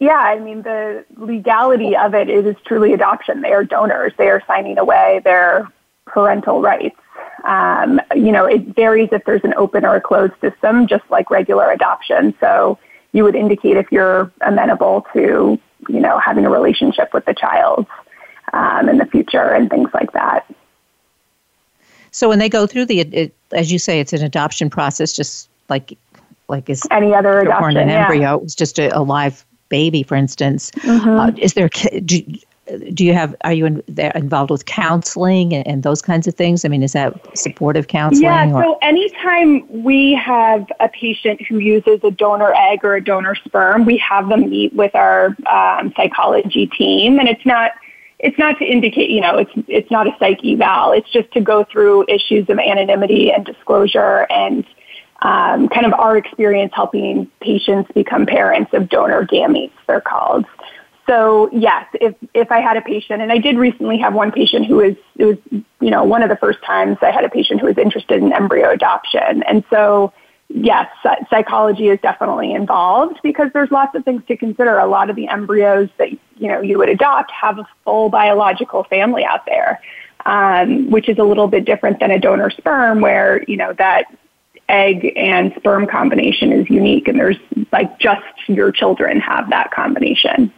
yeah, 0.00 0.18
I 0.18 0.38
mean, 0.38 0.62
the 0.62 1.04
legality 1.16 1.96
of 1.96 2.14
it 2.14 2.28
is 2.28 2.56
truly 2.64 2.92
adoption. 2.92 3.40
They 3.40 3.52
are 3.52 3.64
donors. 3.64 4.12
They 4.16 4.28
are 4.28 4.42
signing 4.46 4.78
away 4.78 5.20
their 5.24 5.70
parental 6.06 6.60
rights. 6.60 6.96
Um, 7.44 8.00
you 8.14 8.32
know, 8.32 8.46
it 8.46 8.62
varies 8.74 9.10
if 9.12 9.24
there's 9.24 9.44
an 9.44 9.54
open 9.56 9.84
or 9.84 9.96
a 9.96 10.00
closed 10.00 10.32
system, 10.40 10.86
just 10.86 11.04
like 11.10 11.30
regular 11.30 11.70
adoption. 11.70 12.34
So 12.40 12.78
you 13.12 13.22
would 13.24 13.34
indicate 13.34 13.76
if 13.76 13.92
you're 13.92 14.32
amenable 14.40 15.06
to, 15.12 15.58
you 15.88 16.00
know, 16.00 16.18
having 16.18 16.46
a 16.46 16.50
relationship 16.50 17.12
with 17.12 17.24
the 17.26 17.34
child 17.34 17.86
um, 18.52 18.88
in 18.88 18.98
the 18.98 19.06
future 19.06 19.52
and 19.52 19.68
things 19.68 19.90
like 19.92 20.12
that. 20.12 20.46
So 22.10 22.28
when 22.28 22.38
they 22.38 22.48
go 22.48 22.66
through 22.66 22.86
the, 22.86 23.00
it, 23.00 23.34
as 23.52 23.72
you 23.72 23.78
say, 23.78 24.00
it's 24.00 24.12
an 24.12 24.22
adoption 24.22 24.70
process, 24.70 25.12
just 25.12 25.48
like 25.68 25.98
like 26.48 26.68
is 26.68 26.82
any 26.90 27.14
other 27.14 27.40
adoption, 27.40 27.76
an 27.76 27.88
yeah. 27.88 28.02
embryo. 28.02 28.36
It 28.36 28.42
was 28.42 28.54
just 28.54 28.78
a, 28.78 28.96
a 28.96 29.00
live 29.00 29.44
baby, 29.68 30.02
for 30.02 30.14
instance. 30.14 30.70
Mm-hmm. 30.72 31.08
Uh, 31.08 31.30
is 31.38 31.54
there 31.54 31.68
do, 32.04 32.22
do 32.92 33.04
you 33.04 33.12
have 33.12 33.34
are 33.44 33.52
you 33.52 33.66
in, 33.66 33.82
involved 34.14 34.50
with 34.50 34.66
counseling 34.66 35.52
and, 35.52 35.66
and, 35.66 35.82
those 35.82 36.00
kinds 36.00 36.26
of 36.26 36.34
things? 36.34 36.64
I 36.64 36.68
mean, 36.68 36.82
is 36.82 36.92
that 36.92 37.14
supportive 37.36 37.88
counseling? 37.88 38.24
Yeah. 38.24 38.52
Or? 38.52 38.62
So 38.62 38.78
anytime 38.82 39.82
we 39.82 40.14
have 40.14 40.66
a 40.80 40.88
patient 40.88 41.42
who 41.42 41.58
uses 41.58 42.00
a 42.02 42.10
donor 42.10 42.54
egg 42.54 42.84
or 42.84 42.94
a 42.94 43.04
donor 43.04 43.34
sperm, 43.34 43.84
we 43.84 43.98
have 43.98 44.28
them 44.28 44.48
meet 44.48 44.72
with 44.74 44.94
our 44.94 45.36
um, 45.50 45.92
psychology 45.96 46.66
team, 46.66 47.18
and 47.18 47.28
it's 47.28 47.44
not 47.44 47.72
it's 48.20 48.38
not 48.38 48.58
to 48.58 48.64
indicate, 48.64 49.10
you 49.10 49.20
know, 49.20 49.36
it's 49.36 49.50
it's 49.68 49.90
not 49.90 50.06
a 50.06 50.16
psych 50.18 50.40
eval. 50.44 50.92
It's 50.92 51.10
just 51.10 51.30
to 51.32 51.40
go 51.40 51.64
through 51.64 52.06
issues 52.08 52.48
of 52.48 52.58
anonymity 52.58 53.30
and 53.30 53.44
disclosure 53.44 54.26
and 54.30 54.64
um, 55.24 55.70
kind 55.70 55.86
of 55.86 55.94
our 55.94 56.16
experience 56.18 56.72
helping 56.74 57.26
patients 57.40 57.90
become 57.94 58.26
parents 58.26 58.72
of 58.74 58.90
donor 58.90 59.26
gametes, 59.26 59.72
they're 59.86 60.00
called. 60.00 60.44
So 61.08 61.50
yes, 61.52 61.86
if 61.94 62.14
if 62.34 62.52
I 62.52 62.60
had 62.60 62.76
a 62.76 62.82
patient, 62.82 63.20
and 63.22 63.32
I 63.32 63.38
did 63.38 63.56
recently 63.56 63.98
have 63.98 64.14
one 64.14 64.32
patient 64.32 64.66
who 64.66 64.76
was 64.76 64.94
it 65.16 65.24
was 65.24 65.36
you 65.80 65.90
know 65.90 66.04
one 66.04 66.22
of 66.22 66.28
the 66.28 66.36
first 66.36 66.62
times 66.62 66.98
I 67.02 67.10
had 67.10 67.24
a 67.24 67.28
patient 67.28 67.60
who 67.60 67.66
was 67.66 67.78
interested 67.78 68.22
in 68.22 68.32
embryo 68.32 68.70
adoption, 68.70 69.42
and 69.42 69.64
so 69.70 70.12
yes, 70.48 70.88
psychology 71.30 71.88
is 71.88 71.98
definitely 72.00 72.52
involved 72.52 73.20
because 73.22 73.50
there's 73.52 73.70
lots 73.70 73.94
of 73.94 74.04
things 74.04 74.22
to 74.28 74.36
consider. 74.36 74.78
A 74.78 74.86
lot 74.86 75.10
of 75.10 75.16
the 75.16 75.28
embryos 75.28 75.88
that 75.98 76.10
you 76.10 76.48
know 76.48 76.60
you 76.60 76.78
would 76.78 76.90
adopt 76.90 77.30
have 77.30 77.58
a 77.58 77.66
full 77.84 78.08
biological 78.08 78.84
family 78.84 79.24
out 79.24 79.44
there, 79.46 79.80
um, 80.26 80.90
which 80.90 81.08
is 81.08 81.18
a 81.18 81.24
little 81.24 81.48
bit 81.48 81.64
different 81.64 82.00
than 82.00 82.10
a 82.10 82.18
donor 82.18 82.50
sperm, 82.50 83.00
where 83.00 83.42
you 83.44 83.56
know 83.56 83.72
that 83.74 84.06
egg 84.68 85.12
and 85.16 85.52
sperm 85.56 85.86
combination 85.86 86.52
is 86.52 86.68
unique 86.70 87.08
and 87.08 87.18
there's 87.18 87.36
like 87.72 87.98
just 87.98 88.22
your 88.46 88.72
children 88.72 89.20
have 89.20 89.50
that 89.50 89.70
combination. 89.70 90.52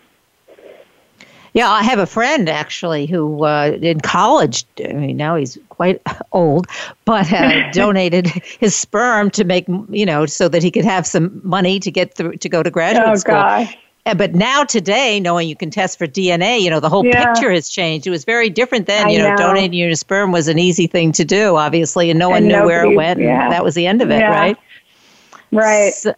Yeah, 1.57 1.71
I 1.71 1.83
have 1.85 1.99
a 1.99 2.07
friend 2.07 2.51
actually 2.51 3.07
who 3.07 3.45
uh, 3.45 3.79
in 3.81 4.03
college, 4.03 4.67
I 4.85 4.93
mean, 4.93 5.17
now 5.17 5.37
he's 5.37 5.57
quite 5.71 6.03
old, 6.33 6.67
but 7.07 7.33
uh, 7.33 7.71
donated 7.73 8.27
his 8.27 8.75
sperm 8.75 9.31
to 9.31 9.45
make, 9.45 9.67
you 9.89 10.05
know, 10.05 10.27
so 10.27 10.51
that 10.51 10.63
he 10.63 10.71
could 10.71 10.85
have 10.85 11.07
some 11.07 11.41
money 11.43 11.81
to 11.81 11.91
get 11.91 12.15
through 12.15 12.37
to 12.37 12.49
go 12.51 12.63
to 12.63 12.71
graduate 12.71 13.07
oh, 13.09 13.15
school. 13.15 13.37
Gosh. 13.37 13.75
Uh, 14.07 14.15
but 14.15 14.35
now 14.35 14.63
today, 14.63 15.19
knowing 15.19 15.49
you 15.49 15.57
can 15.57 15.69
test 15.69 15.99
for 15.99 16.07
DNA, 16.07 16.61
you 16.61 16.71
know, 16.71 16.79
the 16.79 16.89
whole 16.89 17.05
yeah. 17.05 17.35
picture 17.35 17.51
has 17.51 17.69
changed. 17.69 18.07
It 18.07 18.11
was 18.11 18.25
very 18.25 18.49
different 18.49 18.87
then. 18.87 19.09
I 19.09 19.11
you 19.11 19.19
know, 19.19 19.31
know, 19.31 19.37
donating 19.37 19.73
your 19.79 19.93
sperm 19.97 20.31
was 20.31 20.47
an 20.47 20.61
easy 20.61 20.87
thing 20.87 21.11
to 21.13 21.25
do, 21.25 21.57
obviously, 21.57 22.09
and 22.09 22.19
no 22.19 22.31
one 22.31 22.45
and 22.45 22.49
knew 22.49 22.65
where 22.65 22.85
it 22.85 22.95
went. 22.95 23.19
Yeah. 23.19 23.51
that 23.51 23.65
was 23.65 23.75
the 23.75 23.87
end 23.87 24.01
of 24.01 24.11
it, 24.11 24.21
yeah. 24.21 24.31
right? 24.31 24.57
Right. 25.51 25.93
So, 25.93 26.15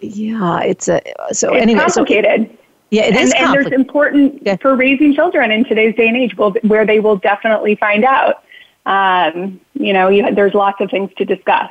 yeah, 0.00 0.60
it's 0.60 0.86
a 0.86 1.00
so 1.32 1.54
it's 1.54 1.62
anyway. 1.62 1.80
Complicated. 1.80 2.50
So, 2.50 2.58
yeah, 2.90 3.04
it 3.04 3.16
and, 3.16 3.24
is 3.24 3.34
and 3.34 3.54
there's 3.54 3.72
important 3.72 4.42
yeah. 4.44 4.56
for 4.56 4.76
raising 4.76 5.14
children 5.14 5.50
in 5.50 5.64
today's 5.64 5.94
day 5.94 6.08
and 6.08 6.16
age, 6.16 6.36
where 6.36 6.84
they 6.84 7.00
will 7.00 7.16
definitely 7.16 7.74
find 7.76 8.04
out. 8.04 8.44
Um, 8.84 9.60
you 9.74 9.92
know, 9.92 10.08
you, 10.08 10.34
there's 10.34 10.54
lots 10.54 10.80
of 10.80 10.90
things 10.90 11.10
to 11.16 11.24
discuss. 11.24 11.70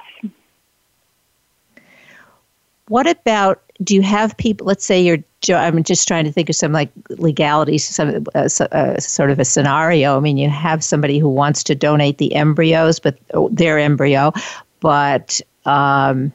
What 2.88 3.08
about? 3.08 3.62
Do 3.84 3.93
you 3.96 4.01
have 4.01 4.36
people? 4.38 4.65
Let's 4.65 4.86
say 4.86 5.01
you're. 5.01 5.19
I'm 5.50 5.84
just 5.84 6.07
trying 6.07 6.25
to 6.25 6.31
think 6.31 6.50
of 6.50 6.55
some 6.55 6.72
like 6.72 6.89
legalities, 7.10 7.88
some 7.88 8.25
uh, 8.34 8.50
uh, 8.72 9.00
sort 9.00 9.29
of 9.29 9.39
a 9.39 9.46
scenario. 9.46 10.17
I 10.17 10.19
mean, 10.19 10.38
you 10.38 10.50
have 10.50 10.84
somebody 10.84 11.19
who 11.19 11.29
wants 11.29 11.63
to 11.65 11.75
donate 11.75 12.17
the 12.17 12.34
embryos, 12.34 13.00
but 13.00 13.17
oh, 13.34 13.50
their 13.50 13.77
embryo, 13.77 14.34
but 14.79 15.39
um, 15.65 16.34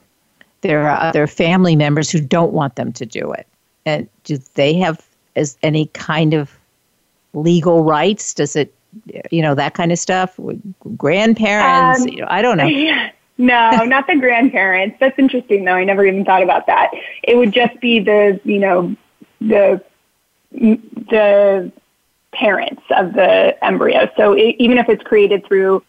there 0.61 0.89
are 0.89 1.01
other 1.01 1.27
family 1.27 1.75
members 1.75 2.11
who 2.11 2.21
don't 2.21 2.53
want 2.53 2.77
them 2.77 2.93
to 2.93 3.05
do 3.05 3.33
it. 3.33 3.47
And 3.85 4.09
do 4.25 4.39
they 4.55 4.75
have 4.75 5.05
as 5.35 5.59
any 5.63 5.87
kind 5.87 6.35
of 6.35 6.57
legal 7.35 7.83
rights? 7.83 8.35
Does 8.35 8.55
it, 8.55 8.73
you 9.31 9.43
know, 9.43 9.55
that 9.55 9.75
kind 9.75 9.91
of 9.91 9.99
stuff? 9.99 10.39
Grandparents? 10.97 12.03
Um, 12.03 12.09
you 12.09 12.21
know, 12.21 12.29
I 12.31 12.43
don't 12.43 12.57
know. 12.57 12.67
Yeah. 12.67 13.11
No, 13.43 13.71
not 13.87 14.07
the 14.07 14.17
grandparents. 14.21 14.99
That's 15.01 15.19
interesting, 15.19 15.65
though. 15.65 15.75
I 15.75 15.83
never 15.83 16.07
even 16.07 16.25
thought 16.25 16.45
about 16.45 16.69
that. 16.69 16.93
It 17.25 17.37
would 17.37 17.53
just 17.53 17.81
be 17.81 17.99
the, 17.99 18.41
you 18.45 18.61
know, 18.61 18.95
the 19.41 19.83
the 20.53 21.73
parents 22.33 22.83
of 22.91 23.15
the 23.15 23.57
embryo. 23.65 24.09
So 24.17 24.35
it, 24.35 24.55
even 24.61 24.79
if 24.79 24.89
it's 24.89 25.03
created 25.03 25.45
through 25.45 25.83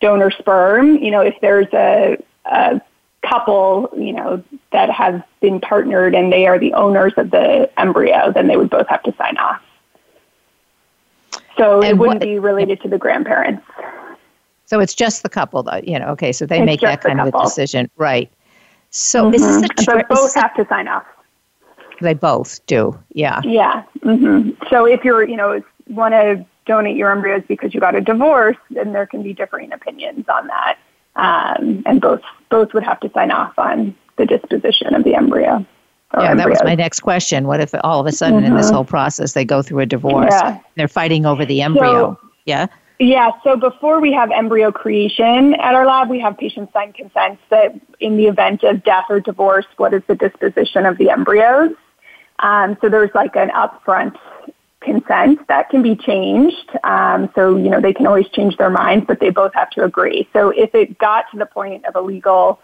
donor 0.00 0.32
sperm, 0.32 0.96
you 0.96 1.12
know, 1.12 1.20
if 1.20 1.34
there's 1.40 1.72
a, 1.72 2.20
a 2.44 2.80
couple, 3.22 3.88
you 3.96 4.12
know, 4.12 4.42
that 4.72 4.90
have 4.90 5.22
been 5.40 5.60
partnered 5.60 6.12
and 6.12 6.32
they 6.32 6.48
are 6.48 6.58
the 6.58 6.74
owners 6.74 7.12
of 7.18 7.30
the 7.30 7.70
embryo, 7.78 8.32
then 8.32 8.48
they 8.48 8.56
would 8.56 8.70
both 8.70 8.88
have 8.88 9.04
to 9.04 9.14
sign 9.16 9.36
off. 9.36 9.62
So 11.56 11.82
and 11.82 11.90
it 11.90 11.98
wouldn't 11.98 12.20
what, 12.20 12.26
be 12.26 12.40
related 12.40 12.80
to 12.82 12.88
the 12.88 12.98
grandparents. 12.98 13.62
So 14.66 14.80
it's 14.80 14.94
just 14.94 15.22
the 15.22 15.28
couple, 15.28 15.62
though. 15.62 15.80
You 15.82 15.98
know, 15.98 16.08
okay. 16.08 16.32
So 16.32 16.46
they 16.46 16.58
it's 16.58 16.66
make 16.66 16.80
that 16.80 17.00
kind 17.02 17.20
of 17.20 17.28
a 17.28 17.42
decision, 17.42 17.90
right? 17.96 18.30
So 18.90 19.24
mm-hmm. 19.24 19.34
is 19.34 19.42
this 19.42 19.62
a 19.62 19.68
tra- 19.84 19.96
but 19.96 20.08
both 20.08 20.34
have 20.34 20.54
to 20.56 20.66
sign 20.68 20.88
off. 20.88 21.06
They 22.00 22.14
both 22.14 22.64
do, 22.66 22.98
yeah. 23.14 23.40
Yeah. 23.42 23.82
Mm-hmm. 24.00 24.62
So 24.68 24.84
if 24.84 25.02
you're, 25.02 25.26
you 25.26 25.36
know, 25.36 25.62
want 25.88 26.12
to 26.12 26.44
donate 26.66 26.96
your 26.96 27.10
embryos 27.10 27.42
because 27.48 27.72
you 27.72 27.80
got 27.80 27.94
a 27.94 28.02
divorce, 28.02 28.58
then 28.70 28.92
there 28.92 29.06
can 29.06 29.22
be 29.22 29.32
differing 29.32 29.72
opinions 29.72 30.26
on 30.28 30.46
that 30.48 30.76
um, 31.16 31.82
and 31.86 32.00
both 32.00 32.20
both 32.50 32.72
would 32.74 32.84
have 32.84 33.00
to 33.00 33.10
sign 33.12 33.30
off 33.30 33.58
on 33.58 33.94
the 34.16 34.26
disposition 34.26 34.94
of 34.94 35.04
the 35.04 35.14
embryo. 35.14 35.66
Yeah, 36.14 36.30
embryos. 36.30 36.36
that 36.36 36.48
was 36.48 36.64
my 36.64 36.74
next 36.74 37.00
question. 37.00 37.46
What 37.46 37.60
if 37.60 37.74
all 37.82 38.00
of 38.00 38.06
a 38.06 38.12
sudden 38.12 38.38
mm-hmm. 38.38 38.46
in 38.46 38.56
this 38.56 38.66
mm-hmm. 38.66 38.76
whole 38.76 38.84
process 38.84 39.32
they 39.32 39.44
go 39.44 39.62
through 39.62 39.80
a 39.80 39.86
divorce? 39.86 40.30
Yeah. 40.30 40.60
They're 40.76 40.88
fighting 40.88 41.26
over 41.26 41.44
the 41.44 41.62
embryo. 41.62 42.18
So, 42.20 42.30
yeah. 42.44 42.66
Yeah, 42.98 43.32
so 43.44 43.56
before 43.56 44.00
we 44.00 44.12
have 44.14 44.30
embryo 44.30 44.72
creation 44.72 45.54
at 45.54 45.74
our 45.74 45.84
lab, 45.84 46.08
we 46.08 46.18
have 46.20 46.38
patients 46.38 46.72
sign 46.72 46.94
consents 46.94 47.42
that 47.50 47.78
in 48.00 48.16
the 48.16 48.26
event 48.26 48.62
of 48.62 48.82
death 48.84 49.04
or 49.10 49.20
divorce, 49.20 49.66
what 49.76 49.92
is 49.92 50.02
the 50.06 50.14
disposition 50.14 50.86
of 50.86 50.96
the 50.96 51.10
embryos? 51.10 51.72
Um, 52.38 52.78
so 52.80 52.88
there's 52.88 53.10
like 53.14 53.36
an 53.36 53.50
upfront 53.50 54.16
consent 54.80 55.46
that 55.48 55.68
can 55.68 55.82
be 55.82 55.94
changed. 55.96 56.70
Um, 56.84 57.28
so, 57.34 57.56
you 57.56 57.68
know, 57.68 57.80
they 57.80 57.92
can 57.92 58.06
always 58.06 58.28
change 58.28 58.56
their 58.56 58.70
minds, 58.70 59.04
but 59.06 59.20
they 59.20 59.30
both 59.30 59.52
have 59.54 59.68
to 59.70 59.84
agree. 59.84 60.26
So 60.32 60.50
if 60.50 60.74
it 60.74 60.96
got 60.96 61.30
to 61.32 61.38
the 61.38 61.46
point 61.46 61.84
of 61.84 61.96
a 61.96 62.00
legal 62.00 62.60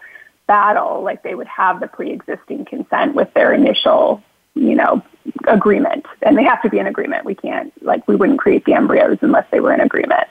battle, 0.47 1.03
like 1.03 1.21
they 1.21 1.35
would 1.35 1.47
have 1.47 1.79
the 1.79 1.87
pre-existing 1.87 2.65
consent 2.65 3.13
with 3.13 3.31
their 3.33 3.53
initial, 3.53 4.23
you 4.55 4.75
know, 4.75 5.01
agreement. 5.47 6.05
And 6.21 6.37
they 6.37 6.43
have 6.43 6.61
to 6.61 6.69
be 6.69 6.79
in 6.79 6.87
agreement. 6.87 7.25
We 7.25 7.35
can't, 7.35 7.73
like, 7.83 8.07
we 8.07 8.15
wouldn't 8.15 8.39
create 8.39 8.65
the 8.65 8.73
embryos 8.73 9.17
unless 9.21 9.45
they 9.51 9.59
were 9.59 9.73
in 9.73 9.81
agreement. 9.81 10.27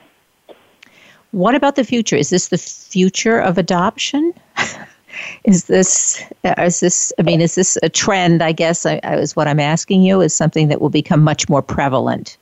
What 1.31 1.55
about 1.55 1.75
the 1.75 1.83
future? 1.83 2.15
Is 2.15 2.29
this 2.29 2.49
the 2.49 2.57
future 2.57 3.39
of 3.39 3.57
adoption? 3.57 4.33
is 5.43 5.65
this 5.65 6.23
uh, 6.43 6.55
is 6.57 6.79
this 6.79 7.13
i 7.19 7.21
mean 7.21 7.39
is 7.39 7.53
this 7.53 7.77
a 7.83 7.89
trend 7.89 8.41
i 8.41 8.51
guess 8.51 8.85
I, 8.85 8.99
I, 9.03 9.17
is 9.17 9.35
what 9.35 9.47
i'm 9.47 9.59
asking 9.59 10.01
you 10.01 10.21
is 10.21 10.33
something 10.33 10.69
that 10.69 10.81
will 10.81 10.89
become 10.89 11.21
much 11.21 11.47
more 11.47 11.61
prevalent 11.61 12.37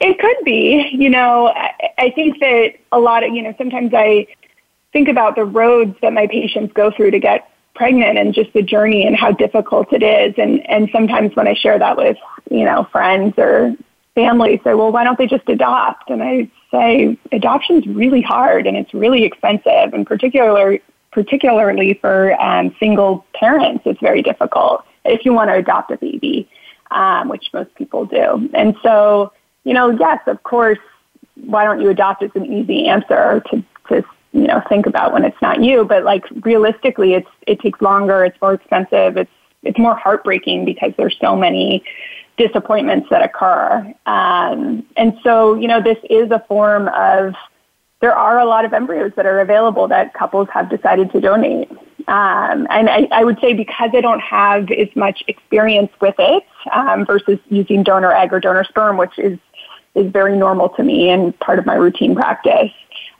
it 0.00 0.18
could 0.18 0.36
be 0.44 0.88
you 0.92 1.08
know 1.08 1.48
I, 1.54 1.90
I 1.98 2.10
think 2.10 2.40
that 2.40 2.74
a 2.90 2.98
lot 2.98 3.22
of 3.22 3.32
you 3.32 3.42
know 3.42 3.54
sometimes 3.56 3.92
i 3.94 4.26
think 4.92 5.08
about 5.08 5.36
the 5.36 5.44
roads 5.44 5.96
that 6.02 6.12
my 6.12 6.26
patients 6.26 6.72
go 6.72 6.90
through 6.90 7.12
to 7.12 7.18
get 7.18 7.51
pregnant 7.74 8.18
and 8.18 8.34
just 8.34 8.52
the 8.52 8.62
journey 8.62 9.06
and 9.06 9.16
how 9.16 9.32
difficult 9.32 9.92
it 9.92 10.02
is. 10.02 10.34
And 10.38 10.64
and 10.68 10.88
sometimes 10.92 11.34
when 11.34 11.48
i 11.48 11.54
share 11.54 11.78
that 11.78 11.96
with 11.96 12.18
you 12.50 12.64
know 12.64 12.86
friends 12.92 13.34
or 13.38 13.74
family 14.14 14.60
say 14.62 14.74
well 14.74 14.92
why 14.92 15.04
don't 15.04 15.18
they 15.18 15.26
just 15.26 15.48
adopt? 15.48 16.10
And 16.10 16.22
i 16.22 16.50
say 16.70 17.18
adoption 17.30 17.78
is 17.78 17.86
really 17.86 18.22
hard 18.22 18.66
and 18.66 18.76
it's 18.76 18.92
really 18.94 19.24
expensive. 19.24 19.94
And 19.94 20.06
particularly 20.06 20.82
particularly 21.12 21.94
for 21.94 22.40
um, 22.40 22.74
single 22.80 23.24
parents, 23.34 23.82
it's 23.84 24.00
very 24.00 24.22
difficult 24.22 24.84
if 25.04 25.24
you 25.24 25.32
want 25.32 25.50
to 25.50 25.54
adopt 25.54 25.90
a 25.90 25.96
baby, 25.96 26.48
um, 26.90 27.28
which 27.28 27.50
most 27.52 27.74
people 27.74 28.06
do. 28.06 28.48
And 28.54 28.74
so, 28.82 29.32
you 29.64 29.74
know, 29.74 29.90
yes, 29.90 30.20
of 30.26 30.42
course, 30.42 30.78
why 31.34 31.64
don't 31.64 31.80
you 31.80 31.90
adopt 31.90 32.22
is 32.22 32.30
an 32.34 32.46
easy 32.46 32.86
answer 32.86 33.42
to, 33.50 33.64
to 33.88 34.04
you 34.32 34.46
know 34.46 34.62
think 34.68 34.86
about 34.86 35.12
when 35.12 35.24
it's 35.24 35.40
not 35.40 35.62
you. 35.62 35.84
But 35.84 36.04
like 36.04 36.24
realistically, 36.42 37.14
it's 37.14 37.28
it 37.46 37.60
takes 37.60 37.80
longer, 37.80 38.24
it's 38.24 38.40
more 38.40 38.54
expensive, 38.54 39.16
it's 39.16 39.30
it's 39.62 39.78
more 39.78 39.94
heartbreaking 39.94 40.64
because 40.64 40.92
there's 40.96 41.16
so 41.20 41.36
many 41.36 41.84
disappointments 42.36 43.08
that 43.10 43.22
occur. 43.22 43.94
Um, 44.06 44.86
and 44.96 45.18
so, 45.22 45.54
you 45.54 45.68
know, 45.68 45.80
this 45.82 45.98
is 46.08 46.30
a 46.30 46.44
form 46.48 46.88
of 46.88 47.34
there 48.00 48.16
are 48.16 48.40
a 48.40 48.44
lot 48.44 48.64
of 48.64 48.72
embryos 48.72 49.12
that 49.16 49.26
are 49.26 49.40
available 49.40 49.86
that 49.88 50.12
couples 50.12 50.48
have 50.52 50.68
decided 50.68 51.12
to 51.12 51.20
donate. 51.20 51.70
Um, 52.08 52.66
and 52.68 52.90
I, 52.90 53.06
I, 53.12 53.22
would 53.22 53.38
say 53.40 53.52
because 53.52 53.90
I 53.94 54.00
don't 54.00 54.18
have 54.20 54.68
as 54.72 54.88
much 54.96 55.22
experience 55.28 55.92
with 56.00 56.16
it 56.18 56.42
um, 56.72 57.06
versus 57.06 57.38
using 57.48 57.84
donor 57.84 58.12
egg 58.12 58.32
or 58.32 58.40
donor 58.40 58.64
sperm, 58.64 58.96
which 58.96 59.16
is 59.18 59.38
is 59.94 60.10
very 60.10 60.36
normal 60.36 60.70
to 60.70 60.82
me 60.82 61.10
and 61.10 61.38
part 61.38 61.60
of 61.60 61.66
my 61.66 61.74
routine 61.74 62.16
practice. 62.16 62.72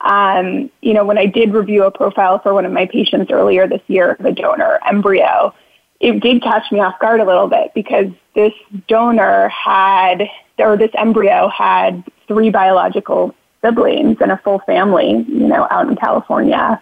Um, 0.02 0.70
you 0.80 0.94
know, 0.94 1.04
when 1.04 1.18
I 1.18 1.26
did 1.26 1.54
review 1.54 1.84
a 1.84 1.90
profile 1.90 2.40
for 2.40 2.52
one 2.54 2.66
of 2.66 2.72
my 2.72 2.86
patients 2.86 3.30
earlier 3.30 3.68
this 3.68 3.82
year 3.86 4.12
of 4.12 4.24
a 4.24 4.32
donor 4.32 4.80
embryo, 4.86 5.54
it 6.00 6.20
did 6.20 6.42
catch 6.42 6.70
me 6.72 6.80
off 6.80 6.98
guard 6.98 7.20
a 7.20 7.24
little 7.24 7.46
bit 7.46 7.72
because 7.74 8.06
this 8.34 8.52
donor 8.88 9.48
had, 9.48 10.28
or 10.58 10.76
this 10.76 10.90
embryo 10.94 11.48
had 11.48 12.02
three 12.26 12.50
biological 12.50 13.34
siblings 13.64 14.16
and 14.20 14.32
a 14.32 14.38
full 14.38 14.58
family, 14.60 15.24
you 15.28 15.46
know, 15.46 15.68
out 15.70 15.88
in 15.88 15.94
California. 15.94 16.80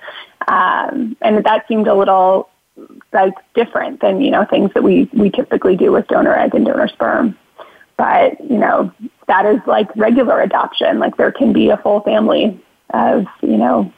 Um, 0.48 1.14
and 1.20 1.44
that 1.44 1.68
seemed 1.68 1.86
a 1.86 1.94
little 1.94 2.48
like 3.12 3.34
different 3.52 4.00
than, 4.00 4.22
you 4.22 4.30
know, 4.30 4.46
things 4.46 4.70
that 4.72 4.82
we, 4.82 5.10
we 5.12 5.30
typically 5.30 5.76
do 5.76 5.92
with 5.92 6.06
donor 6.08 6.34
egg 6.34 6.54
and 6.54 6.64
donor 6.64 6.88
sperm. 6.88 7.36
But, 7.98 8.40
you 8.48 8.56
know, 8.56 8.90
that 9.28 9.44
is 9.44 9.60
like 9.66 9.94
regular 9.94 10.40
adoption. 10.40 10.98
Like 10.98 11.18
there 11.18 11.30
can 11.30 11.52
be 11.52 11.68
a 11.68 11.76
full 11.76 12.00
family 12.00 12.58
of, 12.94 13.26
you 13.42 13.56
know, 13.56 13.92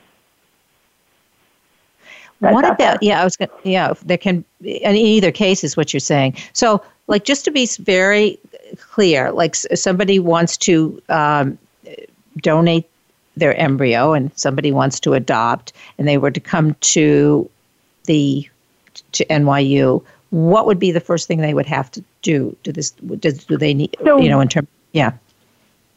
what 2.38 2.68
about 2.68 3.00
yeah 3.00 3.20
i 3.20 3.24
was 3.24 3.36
gonna 3.36 3.52
yeah 3.62 3.94
there 4.04 4.18
can 4.18 4.44
in 4.64 4.96
either 4.96 5.30
case 5.30 5.62
is 5.62 5.76
what 5.76 5.94
you're 5.94 6.00
saying 6.00 6.36
so 6.52 6.82
like 7.06 7.24
just 7.24 7.44
to 7.44 7.52
be 7.52 7.68
very 7.78 8.36
clear 8.80 9.30
like 9.30 9.54
somebody 9.54 10.18
wants 10.18 10.56
to 10.56 11.00
um, 11.08 11.56
donate 12.38 12.90
their 13.36 13.54
embryo 13.54 14.12
and 14.12 14.30
somebody 14.34 14.72
wants 14.72 14.98
to 14.98 15.14
adopt 15.14 15.72
and 15.98 16.08
they 16.08 16.18
were 16.18 16.32
to 16.32 16.40
come 16.40 16.74
to 16.80 17.48
the 18.06 18.48
to 19.12 19.24
NYU, 19.26 20.04
what 20.30 20.66
would 20.66 20.78
be 20.78 20.92
the 20.92 21.00
first 21.00 21.28
thing 21.28 21.38
they 21.38 21.54
would 21.54 21.66
have 21.66 21.90
to 21.92 22.04
do? 22.22 22.56
Do 22.62 22.72
this? 22.72 22.90
Do, 22.90 23.16
do 23.16 23.56
they 23.56 23.74
need? 23.74 23.96
So, 24.04 24.18
you 24.18 24.28
know, 24.28 24.40
in 24.40 24.48
terms, 24.48 24.68
yeah. 24.92 25.12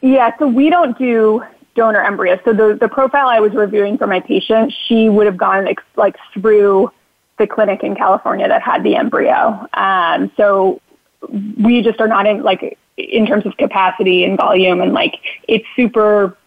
Yeah. 0.02 0.38
So 0.38 0.48
we 0.48 0.70
don't 0.70 0.98
do 0.98 1.44
donor 1.76 2.02
embryos. 2.02 2.40
So 2.46 2.54
the 2.54 2.78
the 2.80 2.88
profile 2.88 3.28
I 3.28 3.40
was 3.40 3.54
reviewing 3.54 3.98
for 3.98 4.08
my 4.08 4.20
patient, 4.20 4.74
she 4.88 5.10
would 5.10 5.26
have 5.26 5.38
gone 5.38 5.66
like, 5.66 5.80
like 5.96 6.16
through 6.34 6.92
the 7.38 7.48
clinic 7.48 7.84
in 7.84 7.96
California 7.96 8.48
that 8.48 8.62
had 8.62 8.84
the 8.84 8.96
embryo. 8.96 9.68
Um, 9.74 10.32
so 10.38 10.82
we 11.30 11.82
just 11.82 12.00
are 12.00 12.08
not 12.08 12.26
in 12.26 12.44
like 12.44 12.78
in 12.98 13.26
terms 13.28 13.46
of 13.46 13.58
capacity 13.58 14.24
and 14.24 14.38
volume 14.38 14.80
and 14.82 14.94
like 14.94 15.16
it's 15.48 15.66
super 15.76 16.38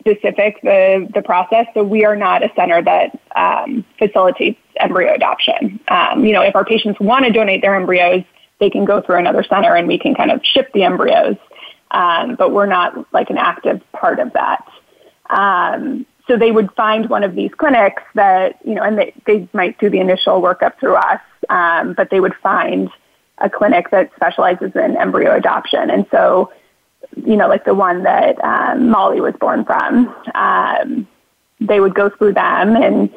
specific 0.00 0.60
the 0.62 1.08
the 1.14 1.22
process. 1.22 1.66
So 1.74 1.82
we 1.82 2.04
are 2.04 2.16
not 2.16 2.42
a 2.42 2.50
center 2.56 2.82
that 2.82 3.18
um, 3.36 3.84
facilitates 3.98 4.60
embryo 4.80 5.14
adoption. 5.14 5.80
Um, 5.88 6.24
you 6.24 6.32
know, 6.32 6.42
if 6.42 6.56
our 6.56 6.64
patients 6.64 6.98
want 7.00 7.24
to 7.24 7.32
donate 7.32 7.62
their 7.62 7.76
embryos, 7.76 8.24
they 8.58 8.70
can 8.70 8.84
go 8.84 9.00
through 9.00 9.16
another 9.16 9.44
center 9.44 9.74
and 9.74 9.86
we 9.86 9.98
can 9.98 10.14
kind 10.14 10.30
of 10.30 10.40
ship 10.44 10.70
the 10.72 10.82
embryos. 10.82 11.36
Um, 11.90 12.34
but 12.34 12.52
we're 12.52 12.66
not 12.66 13.12
like 13.12 13.30
an 13.30 13.38
active 13.38 13.80
part 13.92 14.18
of 14.18 14.32
that. 14.34 14.64
Um, 15.30 16.06
so 16.26 16.36
they 16.36 16.50
would 16.50 16.70
find 16.72 17.08
one 17.08 17.24
of 17.24 17.34
these 17.34 17.50
clinics 17.56 18.02
that, 18.14 18.58
you 18.64 18.74
know, 18.74 18.82
and 18.82 18.98
they, 18.98 19.14
they 19.26 19.48
might 19.54 19.78
do 19.78 19.88
the 19.88 19.98
initial 19.98 20.42
workup 20.42 20.78
through 20.78 20.96
us, 20.96 21.20
um, 21.48 21.94
but 21.94 22.10
they 22.10 22.20
would 22.20 22.34
find 22.42 22.90
a 23.38 23.48
clinic 23.48 23.90
that 23.90 24.10
specializes 24.14 24.72
in 24.74 24.96
embryo 24.96 25.34
adoption. 25.34 25.90
And 25.90 26.06
so, 26.10 26.52
you 27.16 27.36
know, 27.36 27.48
like 27.48 27.64
the 27.64 27.74
one 27.74 28.02
that 28.02 28.42
um, 28.44 28.90
Molly 28.90 29.20
was 29.20 29.34
born 29.40 29.64
from, 29.64 30.14
um, 30.34 31.08
they 31.60 31.80
would 31.80 31.94
go 31.94 32.10
through 32.10 32.34
them 32.34 32.76
and, 32.76 33.10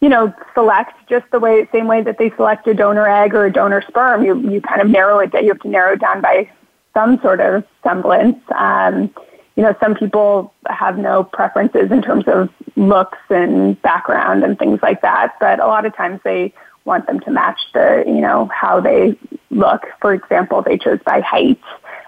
you 0.00 0.08
know, 0.08 0.32
select 0.54 0.94
just 1.08 1.26
the 1.32 1.40
way, 1.40 1.68
same 1.72 1.86
way 1.86 2.02
that 2.02 2.18
they 2.18 2.30
select 2.36 2.66
a 2.68 2.74
donor 2.74 3.08
egg 3.08 3.34
or 3.34 3.44
a 3.44 3.52
donor 3.52 3.82
sperm. 3.82 4.24
You, 4.24 4.38
you 4.50 4.60
kind 4.60 4.80
of 4.80 4.88
narrow 4.88 5.18
it, 5.18 5.32
down. 5.32 5.42
you 5.44 5.50
have 5.50 5.60
to 5.60 5.68
narrow 5.68 5.92
it 5.92 6.00
down 6.00 6.20
by 6.22 6.50
some 6.96 7.20
sort 7.20 7.40
of 7.40 7.62
semblance. 7.82 8.42
Um, 8.54 9.14
you 9.54 9.62
know, 9.62 9.76
some 9.80 9.94
people 9.94 10.54
have 10.66 10.96
no 10.96 11.24
preferences 11.24 11.90
in 11.90 12.00
terms 12.00 12.24
of 12.26 12.48
looks 12.76 13.18
and 13.28 13.80
background 13.82 14.42
and 14.44 14.58
things 14.58 14.80
like 14.82 15.02
that, 15.02 15.34
but 15.38 15.60
a 15.60 15.66
lot 15.66 15.84
of 15.84 15.94
times 15.94 16.20
they 16.24 16.54
want 16.86 17.06
them 17.06 17.20
to 17.20 17.30
match 17.30 17.60
the, 17.74 18.02
you 18.06 18.20
know, 18.20 18.46
how 18.46 18.80
they 18.80 19.14
look. 19.50 19.82
For 20.00 20.14
example, 20.14 20.62
they 20.62 20.78
chose 20.78 21.00
by 21.04 21.20
height. 21.20 21.60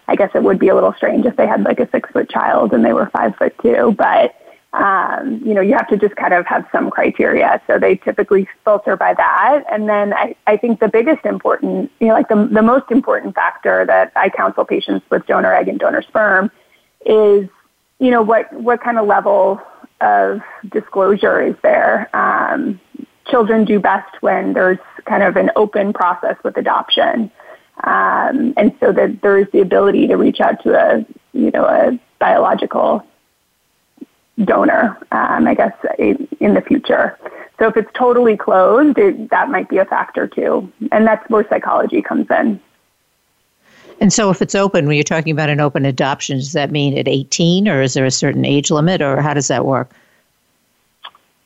I 0.08 0.16
guess 0.16 0.30
it 0.34 0.42
would 0.42 0.58
be 0.58 0.68
a 0.68 0.74
little 0.74 0.94
strange 0.94 1.26
if 1.26 1.36
they 1.36 1.46
had 1.46 1.64
like 1.64 1.80
a 1.80 1.90
six 1.90 2.10
foot 2.10 2.30
child 2.30 2.72
and 2.72 2.82
they 2.82 2.94
were 2.94 3.10
five 3.10 3.36
foot 3.36 3.54
two, 3.60 3.94
but 3.98 4.34
um, 4.74 5.40
you 5.44 5.54
know, 5.54 5.60
you 5.62 5.72
have 5.72 5.88
to 5.88 5.96
just 5.96 6.14
kind 6.16 6.34
of 6.34 6.46
have 6.46 6.66
some 6.70 6.90
criteria. 6.90 7.60
So 7.66 7.78
they 7.78 7.96
typically 7.96 8.46
filter 8.64 8.96
by 8.96 9.14
that. 9.14 9.64
And 9.70 9.88
then 9.88 10.12
I, 10.12 10.36
I 10.46 10.56
think 10.56 10.80
the 10.80 10.88
biggest 10.88 11.24
important, 11.24 11.90
you 12.00 12.08
know, 12.08 12.14
like 12.14 12.28
the, 12.28 12.48
the 12.52 12.62
most 12.62 12.90
important 12.90 13.34
factor 13.34 13.86
that 13.86 14.12
I 14.14 14.28
counsel 14.28 14.64
patients 14.64 15.06
with 15.10 15.26
donor 15.26 15.54
egg 15.54 15.68
and 15.68 15.78
donor 15.78 16.02
sperm 16.02 16.50
is, 17.06 17.48
you 17.98 18.10
know, 18.10 18.22
what, 18.22 18.52
what 18.52 18.82
kind 18.82 18.98
of 18.98 19.06
level 19.06 19.60
of 20.02 20.42
disclosure 20.70 21.40
is 21.40 21.54
there? 21.62 22.14
Um, 22.14 22.78
children 23.26 23.64
do 23.64 23.80
best 23.80 24.20
when 24.20 24.52
there's 24.52 24.78
kind 25.06 25.22
of 25.22 25.36
an 25.36 25.50
open 25.56 25.94
process 25.94 26.36
with 26.44 26.56
adoption. 26.58 27.30
Um, 27.84 28.52
and 28.56 28.74
so 28.80 28.92
that 28.92 29.22
there 29.22 29.38
is 29.38 29.46
the 29.52 29.60
ability 29.60 30.08
to 30.08 30.16
reach 30.16 30.40
out 30.40 30.62
to 30.64 30.74
a, 30.74 31.06
you 31.32 31.50
know, 31.52 31.64
a 31.64 31.98
biological 32.18 33.06
donor, 34.44 34.98
um, 35.12 35.46
I 35.46 35.54
guess, 35.54 35.72
in 35.98 36.54
the 36.54 36.60
future. 36.60 37.18
So 37.58 37.66
if 37.66 37.76
it's 37.76 37.90
totally 37.94 38.36
closed, 38.36 38.98
it, 38.98 39.30
that 39.30 39.50
might 39.50 39.68
be 39.68 39.78
a 39.78 39.84
factor 39.84 40.26
too. 40.26 40.72
And 40.92 41.06
that's 41.06 41.28
where 41.28 41.46
psychology 41.48 42.02
comes 42.02 42.26
in. 42.30 42.60
And 44.00 44.12
so, 44.12 44.30
if 44.30 44.40
it's 44.40 44.54
open, 44.54 44.86
when 44.86 44.96
you're 44.96 45.02
talking 45.02 45.32
about 45.32 45.50
an 45.50 45.58
open 45.58 45.84
adoption, 45.84 46.38
does 46.38 46.52
that 46.52 46.70
mean 46.70 46.96
at 46.96 47.08
18 47.08 47.68
or 47.68 47.82
is 47.82 47.94
there 47.94 48.04
a 48.04 48.12
certain 48.12 48.44
age 48.44 48.70
limit 48.70 49.02
or 49.02 49.20
how 49.20 49.34
does 49.34 49.48
that 49.48 49.66
work? 49.66 49.90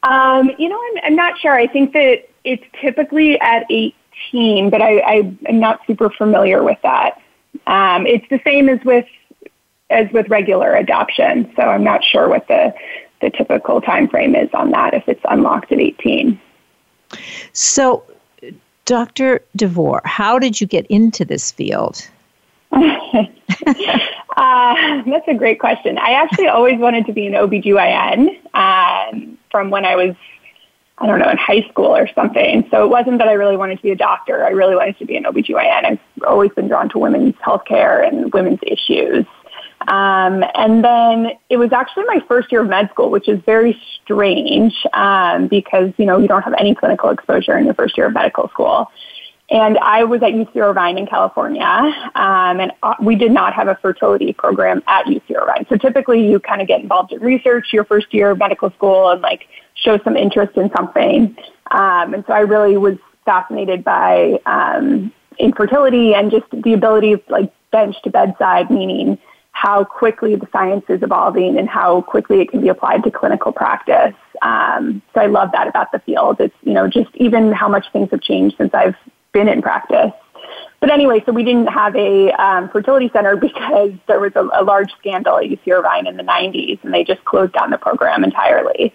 Um, 0.03 0.51
you 0.59 0.69
know, 0.69 0.79
I'm, 0.79 1.05
I'm 1.05 1.17
not 1.17 1.39
sure. 1.39 1.55
I 1.55 1.67
think 1.67 1.95
that 1.95 2.29
it's 2.45 2.65
typically 2.79 3.41
at 3.41 3.65
18, 3.71 4.69
but 4.69 4.83
I, 4.83 4.99
I 4.99 5.37
am 5.47 5.61
not 5.61 5.81
super 5.87 6.11
familiar 6.11 6.63
with 6.63 6.79
that. 6.83 7.23
Um, 7.67 8.07
it's 8.07 8.29
the 8.29 8.41
same 8.45 8.69
as 8.69 8.85
with 8.85 9.07
as 9.93 10.11
with 10.13 10.29
regular 10.29 10.75
adoption, 10.75 11.53
so 11.57 11.63
I'm 11.63 11.85
not 11.85 12.03
sure 12.03 12.29
what 12.29 12.49
the 12.49 12.75
the 13.23 13.31
typical 13.31 13.81
time 13.81 14.09
frame 14.09 14.35
is 14.35 14.51
on 14.53 14.73
that 14.73 14.95
if 14.95 15.09
it's 15.09 15.23
unlocked 15.29 15.73
at 15.73 15.79
18. 15.79 16.39
So, 17.53 18.03
Dr. 18.85 19.43
DeVore, 19.57 20.03
how 20.05 20.39
did 20.39 20.61
you 20.61 20.67
get 20.67 20.87
into 20.89 21.25
this 21.25 21.53
field? 21.53 22.07
uh, 22.73 23.23
that's 24.37 25.29
a 25.29 25.35
great 25.35 25.61
question. 25.61 25.99
I 25.99 26.13
actually 26.13 26.49
always 26.49 26.79
wanted 26.79 27.07
to 27.07 27.13
be 27.13 27.27
an 27.27 27.35
OBGYN 27.35 28.55
um, 28.55 29.39
from 29.51 29.71
when 29.71 29.85
I 29.85 29.95
was, 29.95 30.17
I 30.99 31.07
don't 31.07 31.21
know, 31.21 31.31
in 31.31 31.37
high 31.37 31.69
school 31.69 31.95
or 31.95 32.09
something. 32.15 32.67
So 32.71 32.85
it 32.85 32.89
wasn't 32.89 33.19
that 33.19 33.29
I 33.29 33.35
really 33.35 33.57
wanted 33.57 33.77
to 33.77 33.83
be 33.83 33.91
a 33.91 33.97
doctor. 33.97 34.45
I 34.45 34.51
really 34.51 34.75
wanted 34.75 34.99
to 34.99 35.05
be 35.05 35.17
an 35.17 35.25
OBGYN. 35.25 35.85
I've 35.85 36.01
always 36.27 36.51
been 36.53 36.67
drawn 36.67 36.89
to 36.91 36.99
women's 36.99 37.35
healthcare 37.37 38.07
and 38.07 38.33
women's 38.33 38.61
issues. 38.63 39.27
Um, 39.89 40.45
and 40.55 40.85
then 40.85 41.33
it 41.49 41.57
was 41.57 41.73
actually 41.73 42.05
my 42.05 42.21
first 42.29 42.51
year 42.53 42.63
of 42.63 42.69
med 42.69 42.91
school, 42.91 43.11
which 43.11 43.29
is 43.29 43.41
very 43.45 43.81
strange 44.03 44.75
um, 44.93 45.49
because, 45.49 45.93
you 45.97 46.07
know, 46.07 46.19
you 46.19 46.29
don't 46.29 46.43
have 46.43 46.55
any 46.59 46.75
clinical 46.75 47.11
exposure 47.11 47.57
in 47.57 47.65
your 47.65 47.75
first 47.75 47.97
year 47.97 48.07
of 48.07 48.15
medical 48.15 48.49
school. 48.49 48.91
And 49.51 49.77
I 49.79 50.05
was 50.05 50.23
at 50.23 50.31
UC 50.31 50.57
Irvine 50.57 50.97
in 50.97 51.07
California, 51.07 51.63
um, 51.63 52.59
and 52.61 52.73
uh, 52.83 52.95
we 53.01 53.17
did 53.17 53.33
not 53.33 53.53
have 53.53 53.69
a 53.69 53.75
fertility 53.75 54.33
program 54.33 54.83
at 54.87 55.05
UC 55.05 55.37
Irvine. 55.37 55.67
So 55.69 55.77
typically, 55.77 56.27
you 56.27 56.41
kind 56.41 56.63
of 56.63 56.69
get 56.69 56.81
involved 56.81 57.13
in 57.13 57.21
research 57.21 57.67
your 57.71 57.85
first 57.85 58.15
year 58.15 58.31
of 58.31 58.39
medical 58.39 58.71
school 58.71 59.11
and 59.11 59.21
like 59.21 59.47
show 59.75 59.99
some 60.05 60.17
interest 60.17 60.57
in 60.57 60.71
something. 60.75 61.37
Um, 61.71 62.15
and 62.15 62.25
so 62.27 62.33
I 62.33 62.41
really 62.41 62.79
was 62.79 62.97
fascinated 63.27 63.85
by 63.85 64.41
um, 64.47 65.13
infertility 65.39 66.15
and 66.15 66.31
just 66.31 66.47
the 66.51 66.73
ability 66.73 67.13
of 67.13 67.23
like 67.29 67.53
bench 67.73 67.97
to 68.05 68.11
bedside, 68.11 68.71
meaning 68.71 69.19
how 69.53 69.85
quickly 69.85 70.35
the 70.35 70.49
science 70.51 70.85
is 70.89 71.03
evolving 71.03 71.59
and 71.59 71.69
how 71.69 72.03
quickly 72.03 72.41
it 72.41 72.51
can 72.51 72.61
be 72.61 72.69
applied 72.69 73.05
to 73.05 73.11
clinical 73.11 73.53
practice. 73.53 74.15
Um, 74.43 75.03
so 75.15 75.21
I 75.21 75.27
love 75.27 75.51
that 75.53 75.69
about 75.69 75.93
the 75.93 76.01
field. 76.01 76.41
It's 76.41 76.55
you 76.63 76.73
know 76.73 76.89
just 76.89 77.11
even 77.15 77.53
how 77.53 77.69
much 77.69 77.87
things 77.93 78.11
have 78.11 78.21
changed 78.21 78.57
since 78.57 78.75
I've 78.75 78.97
been 79.33 79.49
in 79.49 79.63
practice. 79.63 80.13
But 80.81 80.91
anyway, 80.91 81.23
so 81.25 81.33
we 81.33 81.45
didn't 81.45 81.69
have 81.69 81.95
a 81.95 82.33
um, 82.33 82.69
fertility 82.69 83.09
center 83.13 83.37
because 83.49 83.93
there 84.09 84.21
was 84.21 84.33
a, 84.35 84.49
a 84.53 84.65
large 84.65 84.91
scandal 84.99 85.39
at 85.39 85.45
UC 85.45 85.73
Irvine 85.73 86.07
in 86.07 86.17
the 86.17 86.25
90s, 86.25 86.83
and 86.83 86.93
they 86.93 87.05
just 87.05 87.25
closed 87.25 87.53
down 87.53 87.71
the 87.71 87.79
program 87.79 88.25
entirely. 88.25 88.93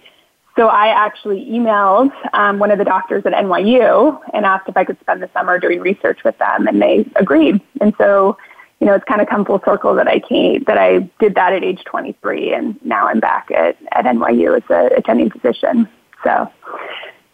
So 0.57 0.67
I 0.67 0.87
actually 0.87 1.45
emailed 1.45 2.11
um, 2.33 2.57
one 2.57 2.71
of 2.71 2.79
the 2.79 2.83
doctors 2.83 3.23
at 3.27 3.33
NYU 3.33 4.19
and 4.33 4.43
asked 4.43 4.67
if 4.67 4.75
I 4.75 4.83
could 4.83 4.99
spend 4.99 5.21
the 5.21 5.29
summer 5.31 5.59
doing 5.59 5.79
research 5.79 6.23
with 6.25 6.37
them, 6.39 6.67
and 6.67 6.81
they 6.81 7.05
agreed. 7.15 7.61
And 7.79 7.93
so, 7.97 8.37
you 8.87 8.93
know, 8.93 8.95
it's 8.95 9.03
kind 9.03 9.19
of 9.19 9.27
come 9.27 9.43
full 9.43 9.61
circle 9.65 9.95
that 9.95 10.07
I 10.07 10.21
came, 10.21 10.63
that 10.63 10.77
I 10.77 10.99
did 11.19 11.35
that 11.35 11.51
at 11.51 11.61
age 11.61 11.83
23, 11.83 12.53
and 12.53 12.85
now 12.85 13.09
I'm 13.09 13.19
back 13.19 13.51
at, 13.51 13.75
at 13.91 14.05
NYU 14.05 14.55
as 14.55 14.63
a 14.69 14.95
attending 14.95 15.29
physician. 15.29 15.89
So 16.23 16.49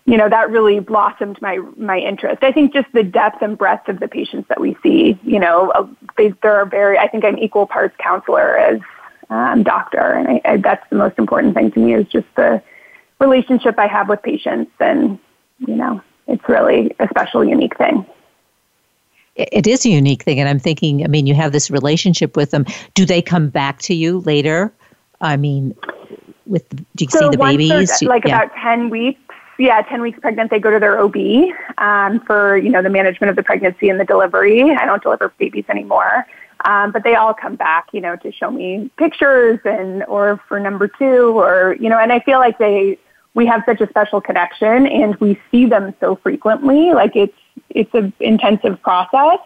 you 0.05 0.17
know 0.17 0.27
that 0.29 0.49
really 0.49 0.79
blossomed 0.79 1.39
my 1.43 1.59
my 1.77 1.99
interest. 1.99 2.43
I 2.43 2.51
think 2.51 2.73
just 2.73 2.91
the 2.91 3.03
depth 3.03 3.43
and 3.43 3.55
breadth 3.55 3.87
of 3.87 3.99
the 3.99 4.07
patients 4.07 4.49
that 4.49 4.59
we 4.59 4.75
see. 4.81 5.19
You 5.21 5.39
know, 5.39 5.69
uh, 5.75 5.85
they 6.17 6.29
there 6.41 6.55
are 6.55 6.65
very. 6.65 6.97
I 6.97 7.07
think 7.07 7.23
I'm 7.23 7.37
equal 7.37 7.67
parts 7.67 7.95
counselor 7.99 8.57
as 8.57 8.79
um, 9.29 9.61
doctor, 9.61 10.11
and 10.13 10.27
I, 10.27 10.41
I, 10.43 10.57
that's 10.57 10.83
the 10.89 10.95
most 10.95 11.19
important 11.19 11.53
thing 11.53 11.69
to 11.73 11.79
me 11.79 11.93
is 11.93 12.07
just 12.07 12.27
the 12.35 12.63
relationship 13.19 13.77
I 13.77 13.85
have 13.85 14.09
with 14.09 14.23
patients, 14.23 14.71
and 14.79 15.19
you 15.59 15.75
know, 15.75 16.01
it's 16.27 16.49
really 16.49 16.95
a 16.97 17.07
special, 17.09 17.45
unique 17.45 17.77
thing. 17.77 18.07
It 19.35 19.65
is 19.65 19.85
a 19.85 19.89
unique 19.89 20.23
thing, 20.23 20.39
and 20.39 20.47
I'm 20.47 20.59
thinking. 20.59 21.03
I 21.03 21.07
mean, 21.07 21.25
you 21.25 21.33
have 21.33 21.51
this 21.51 21.71
relationship 21.71 22.35
with 22.35 22.51
them. 22.51 22.65
Do 22.93 23.05
they 23.05 23.21
come 23.21 23.49
back 23.49 23.79
to 23.83 23.95
you 23.95 24.19
later? 24.19 24.71
I 25.21 25.37
mean, 25.37 25.75
with 26.45 26.69
do 26.95 27.05
you 27.05 27.09
so 27.09 27.19
see 27.19 27.29
the 27.29 27.37
babies? 27.37 28.01
Like 28.03 28.25
yeah. 28.25 28.43
about 28.43 28.55
ten 28.55 28.89
weeks 28.89 29.19
yeah, 29.57 29.81
10 29.81 30.01
weeks 30.01 30.19
pregnant, 30.19 30.49
they 30.49 30.59
go 30.59 30.71
to 30.71 30.79
their 30.79 30.99
OB 30.99 31.15
um, 31.77 32.19
for, 32.21 32.57
you 32.57 32.69
know, 32.69 32.81
the 32.81 32.89
management 32.89 33.29
of 33.29 33.35
the 33.35 33.43
pregnancy 33.43 33.89
and 33.89 33.99
the 33.99 34.05
delivery. 34.05 34.71
I 34.71 34.85
don't 34.85 35.01
deliver 35.01 35.29
babies 35.37 35.65
anymore. 35.69 36.25
Um, 36.65 36.91
but 36.91 37.03
they 37.03 37.15
all 37.15 37.33
come 37.33 37.55
back, 37.55 37.87
you 37.91 37.99
know, 37.99 38.15
to 38.17 38.31
show 38.31 38.49
me 38.49 38.89
pictures 38.97 39.59
and, 39.65 40.03
or 40.05 40.39
for 40.47 40.59
number 40.59 40.87
two 40.87 41.37
or, 41.37 41.75
you 41.79 41.89
know, 41.89 41.99
and 41.99 42.11
I 42.11 42.19
feel 42.21 42.39
like 42.39 42.57
they, 42.57 42.97
we 43.33 43.45
have 43.45 43.63
such 43.65 43.81
a 43.81 43.87
special 43.89 44.21
connection 44.21 44.87
and 44.87 45.15
we 45.15 45.39
see 45.51 45.65
them 45.65 45.93
so 45.99 46.15
frequently. 46.15 46.93
Like 46.93 47.15
it's, 47.15 47.37
it's 47.73 47.93
an 47.93 48.13
intensive 48.19 48.81
process. 48.81 49.39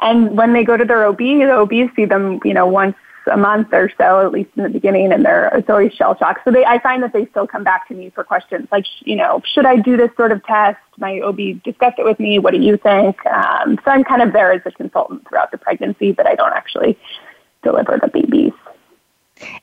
And 0.00 0.36
when 0.36 0.52
they 0.52 0.64
go 0.64 0.76
to 0.76 0.84
their 0.84 1.06
OB, 1.06 1.18
the 1.18 1.52
OBs 1.52 1.94
see 1.96 2.04
them, 2.04 2.40
you 2.44 2.52
know, 2.52 2.66
once 2.66 2.96
a 3.26 3.36
month 3.36 3.68
or 3.72 3.90
so, 3.96 4.24
at 4.26 4.32
least 4.32 4.50
in 4.56 4.64
the 4.64 4.68
beginning, 4.68 5.12
and 5.12 5.24
they're 5.24 5.48
it's 5.56 5.70
always 5.70 5.92
shell 5.92 6.16
shock. 6.18 6.40
So 6.44 6.50
they, 6.50 6.64
I 6.64 6.78
find 6.78 7.02
that 7.02 7.12
they 7.12 7.26
still 7.26 7.46
come 7.46 7.64
back 7.64 7.88
to 7.88 7.94
me 7.94 8.10
for 8.10 8.24
questions 8.24 8.68
like, 8.70 8.84
you 9.00 9.16
know, 9.16 9.42
should 9.44 9.66
I 9.66 9.76
do 9.76 9.96
this 9.96 10.10
sort 10.16 10.32
of 10.32 10.44
test? 10.44 10.78
My 10.98 11.20
OB 11.20 11.62
discussed 11.62 11.98
it 11.98 12.04
with 12.04 12.20
me. 12.20 12.38
What 12.38 12.52
do 12.52 12.60
you 12.60 12.76
think? 12.76 13.24
Um, 13.26 13.78
so 13.84 13.90
I'm 13.90 14.04
kind 14.04 14.22
of 14.22 14.32
there 14.32 14.52
as 14.52 14.62
a 14.66 14.70
consultant 14.70 15.26
throughout 15.28 15.50
the 15.50 15.58
pregnancy, 15.58 16.12
but 16.12 16.26
I 16.26 16.34
don't 16.34 16.52
actually 16.52 16.98
deliver 17.62 17.98
the 18.00 18.08
babies. 18.08 18.52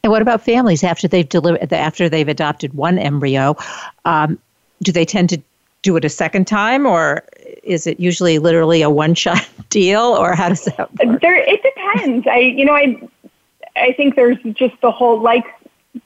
And 0.03 0.11
what 0.11 0.21
about 0.21 0.41
families 0.41 0.83
after 0.83 1.07
they've 1.07 1.27
delivered 1.27 1.71
after 1.71 2.09
they've 2.09 2.27
adopted 2.27 2.73
one 2.73 2.97
embryo? 2.97 3.55
Um, 4.05 4.39
do 4.81 4.91
they 4.91 5.05
tend 5.05 5.29
to 5.29 5.41
do 5.81 5.95
it 5.95 6.05
a 6.05 6.09
second 6.09 6.45
time, 6.45 6.85
or 6.85 7.23
is 7.63 7.87
it 7.87 7.99
usually 7.99 8.39
literally 8.39 8.81
a 8.81 8.89
one-shot 8.89 9.47
deal, 9.69 10.01
or 10.01 10.35
how 10.35 10.49
does 10.49 10.65
that 10.65 10.93
work? 11.05 11.21
There, 11.21 11.35
it 11.35 11.61
depends. 11.63 12.27
I, 12.27 12.37
you 12.37 12.65
know, 12.65 12.73
I 12.73 13.01
I 13.75 13.93
think 13.93 14.15
there's 14.15 14.37
just 14.53 14.79
the 14.81 14.91
whole 14.91 15.19
like 15.19 15.45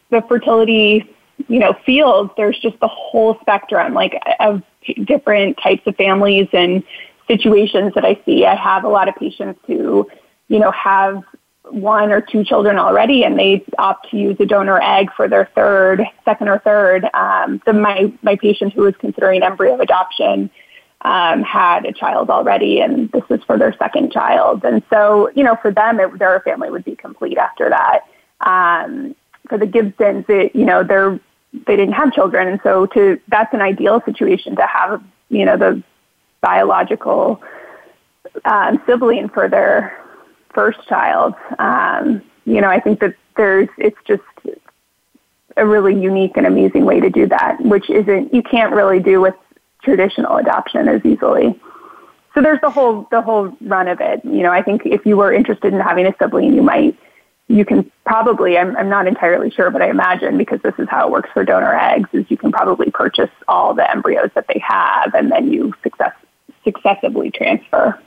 the 0.10 0.22
fertility, 0.22 1.10
you 1.48 1.60
know, 1.60 1.74
field. 1.86 2.32
There's 2.38 2.58
just 2.60 2.80
the 2.80 2.88
whole 2.88 3.38
spectrum 3.42 3.94
like 3.94 4.22
of 4.40 4.64
different 5.04 5.58
types 5.62 5.86
of 5.88 5.96
families 5.96 6.48
and 6.54 6.84
situations 7.28 7.94
that 7.96 8.06
I 8.06 8.20
see. 8.26 8.46
I 8.46 8.56
have 8.56 8.84
a 8.84 8.90
lot 8.90 9.08
of 9.08 9.16
patients 9.16 9.60
who, 9.66 10.08
you 10.48 10.60
know, 10.60 10.72
have 10.72 11.24
one 11.76 12.12
or 12.12 12.22
two 12.22 12.44
children 12.44 12.78
already 12.78 13.26
and 13.26 13.38
they 13.38 13.64
opt 13.78 14.10
to 14.10 14.18
use 14.18 14.38
a 14.40 14.46
donor 14.46 14.82
egg 14.82 15.12
for 15.16 15.28
their 15.28 15.50
third, 15.54 16.02
second 16.24 16.48
or 16.48 16.60
third. 16.60 17.06
Um, 17.14 17.62
the, 17.66 17.74
my, 17.74 18.14
my 18.22 18.38
patient 18.38 18.74
who 18.74 18.84
was 18.84 18.96
considering 18.98 19.44
embryo 19.44 19.80
adoption 19.82 20.50
um, 21.02 21.44
had 21.44 21.86
a 21.86 21.92
child 21.92 22.30
already 22.30 22.80
and 22.80 23.12
this 23.12 23.24
is 23.30 23.44
for 23.44 23.58
their 23.58 23.76
second 23.78 24.14
child. 24.14 24.64
And 24.64 24.84
so, 24.90 25.30
you 25.36 25.44
know, 25.44 25.58
for 25.62 25.70
them, 25.70 26.00
it, 26.00 26.18
their 26.18 26.40
family 26.40 26.70
would 26.70 26.86
be 26.86 26.96
complete 26.96 27.38
after 27.38 27.70
that. 27.70 28.06
Um, 28.40 29.14
for 29.50 29.58
the 29.58 29.68
Gibsons, 29.68 30.26
it, 30.30 30.56
you 30.56 30.66
know, 30.66 30.82
they're, 30.82 31.20
they 31.68 31.76
didn't 31.76 31.94
have 31.94 32.14
children. 32.14 32.48
And 32.48 32.60
so 32.64 32.86
to, 32.88 33.20
that's 33.28 33.54
an 33.54 33.62
ideal 33.62 34.02
situation 34.06 34.56
to 34.56 34.66
have, 34.66 35.04
you 35.30 35.44
know, 35.44 35.58
the 35.58 35.84
biological 36.40 37.44
um, 38.46 38.82
sibling 38.86 39.28
for 39.28 39.50
their 39.50 40.05
first 40.56 40.80
child. 40.88 41.36
Um, 41.60 42.24
you 42.46 42.62
know, 42.62 42.70
I 42.70 42.80
think 42.80 43.00
that 43.02 43.13
there's, 43.38 43.70
it's 43.78 43.98
just 44.08 44.24
a 45.58 45.65
really 45.65 45.94
unique 45.94 46.38
and 46.38 46.48
amazing 46.48 46.86
way 46.86 47.00
to 47.00 47.10
do 47.10 47.28
that, 47.28 47.62
which 47.62 47.89
isn't, 47.89 48.34
you 48.34 48.41
can't 48.41 48.74
really 48.74 49.00
do 49.00 49.22
with 49.22 49.36
traditional 49.84 50.38
adoption 50.38 50.88
as 50.88 51.06
easily. 51.06 51.60
So 52.34 52.41
there's 52.41 52.60
the 52.62 52.70
whole, 52.70 53.08
the 53.12 53.22
whole 53.22 53.56
run 53.62 53.88
of 53.88 54.02
it. 54.02 54.24
You 54.26 54.44
know, 54.44 54.52
I 54.52 54.62
think 54.62 54.86
if 54.86 55.06
you 55.06 55.15
were 55.18 55.32
interested 55.32 55.74
in 55.74 55.80
having 55.80 56.06
a 56.06 56.13
sibling, 56.20 56.54
you 56.54 56.62
might, 56.62 56.98
you 57.48 57.63
can 57.63 57.89
probably, 58.06 58.58
I'm, 58.58 58.76
I'm 58.76 58.89
not 58.89 59.08
entirely 59.08 59.52
sure, 59.52 59.70
but 59.70 59.82
I 59.82 59.89
imagine 59.89 60.38
because 60.38 60.62
this 60.62 60.74
is 60.78 60.88
how 60.89 61.08
it 61.08 61.12
works 61.12 61.30
for 61.34 61.46
donor 61.46 61.74
eggs 61.78 62.10
is 62.12 62.26
you 62.30 62.38
can 62.38 62.52
probably 62.52 62.91
purchase 62.91 63.30
all 63.48 63.74
the 63.74 63.89
embryos 63.89 64.32
that 64.36 64.48
they 64.48 64.60
have 64.60 65.13
and 65.13 65.32
then 65.32 65.52
you 65.52 65.74
success, 65.84 66.13
successively 66.63 67.32
transfer. 67.32 68.02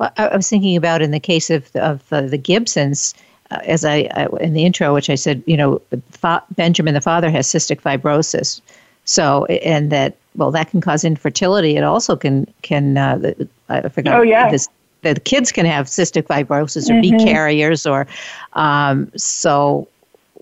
Well, 0.00 0.10
I 0.16 0.34
was 0.34 0.48
thinking 0.48 0.76
about 0.76 1.02
in 1.02 1.10
the 1.10 1.20
case 1.20 1.50
of 1.50 1.70
of 1.76 2.02
uh, 2.10 2.22
the 2.22 2.38
Gibsons, 2.38 3.14
uh, 3.50 3.58
as 3.64 3.84
I, 3.84 4.08
I, 4.14 4.28
in 4.40 4.54
the 4.54 4.64
intro, 4.64 4.94
which 4.94 5.10
I 5.10 5.14
said, 5.14 5.42
you 5.46 5.58
know, 5.58 5.82
fa- 6.10 6.42
Benjamin 6.56 6.94
the 6.94 7.02
father 7.02 7.30
has 7.30 7.46
cystic 7.46 7.82
fibrosis, 7.82 8.62
so 9.04 9.44
and 9.44 9.92
that 9.92 10.16
well 10.36 10.50
that 10.52 10.70
can 10.70 10.80
cause 10.80 11.04
infertility. 11.04 11.76
It 11.76 11.84
also 11.84 12.16
can 12.16 12.46
can 12.62 12.96
uh, 12.96 13.34
I 13.68 13.88
forgot. 13.90 14.18
Oh 14.18 14.22
yeah. 14.22 14.50
This, 14.50 14.68
the 15.02 15.14
kids 15.20 15.52
can 15.52 15.66
have 15.66 15.86
cystic 15.86 16.22
fibrosis 16.22 16.88
or 16.88 16.94
mm-hmm. 16.94 17.18
be 17.18 17.24
carriers 17.24 17.84
or 17.84 18.06
um, 18.54 19.12
so 19.16 19.86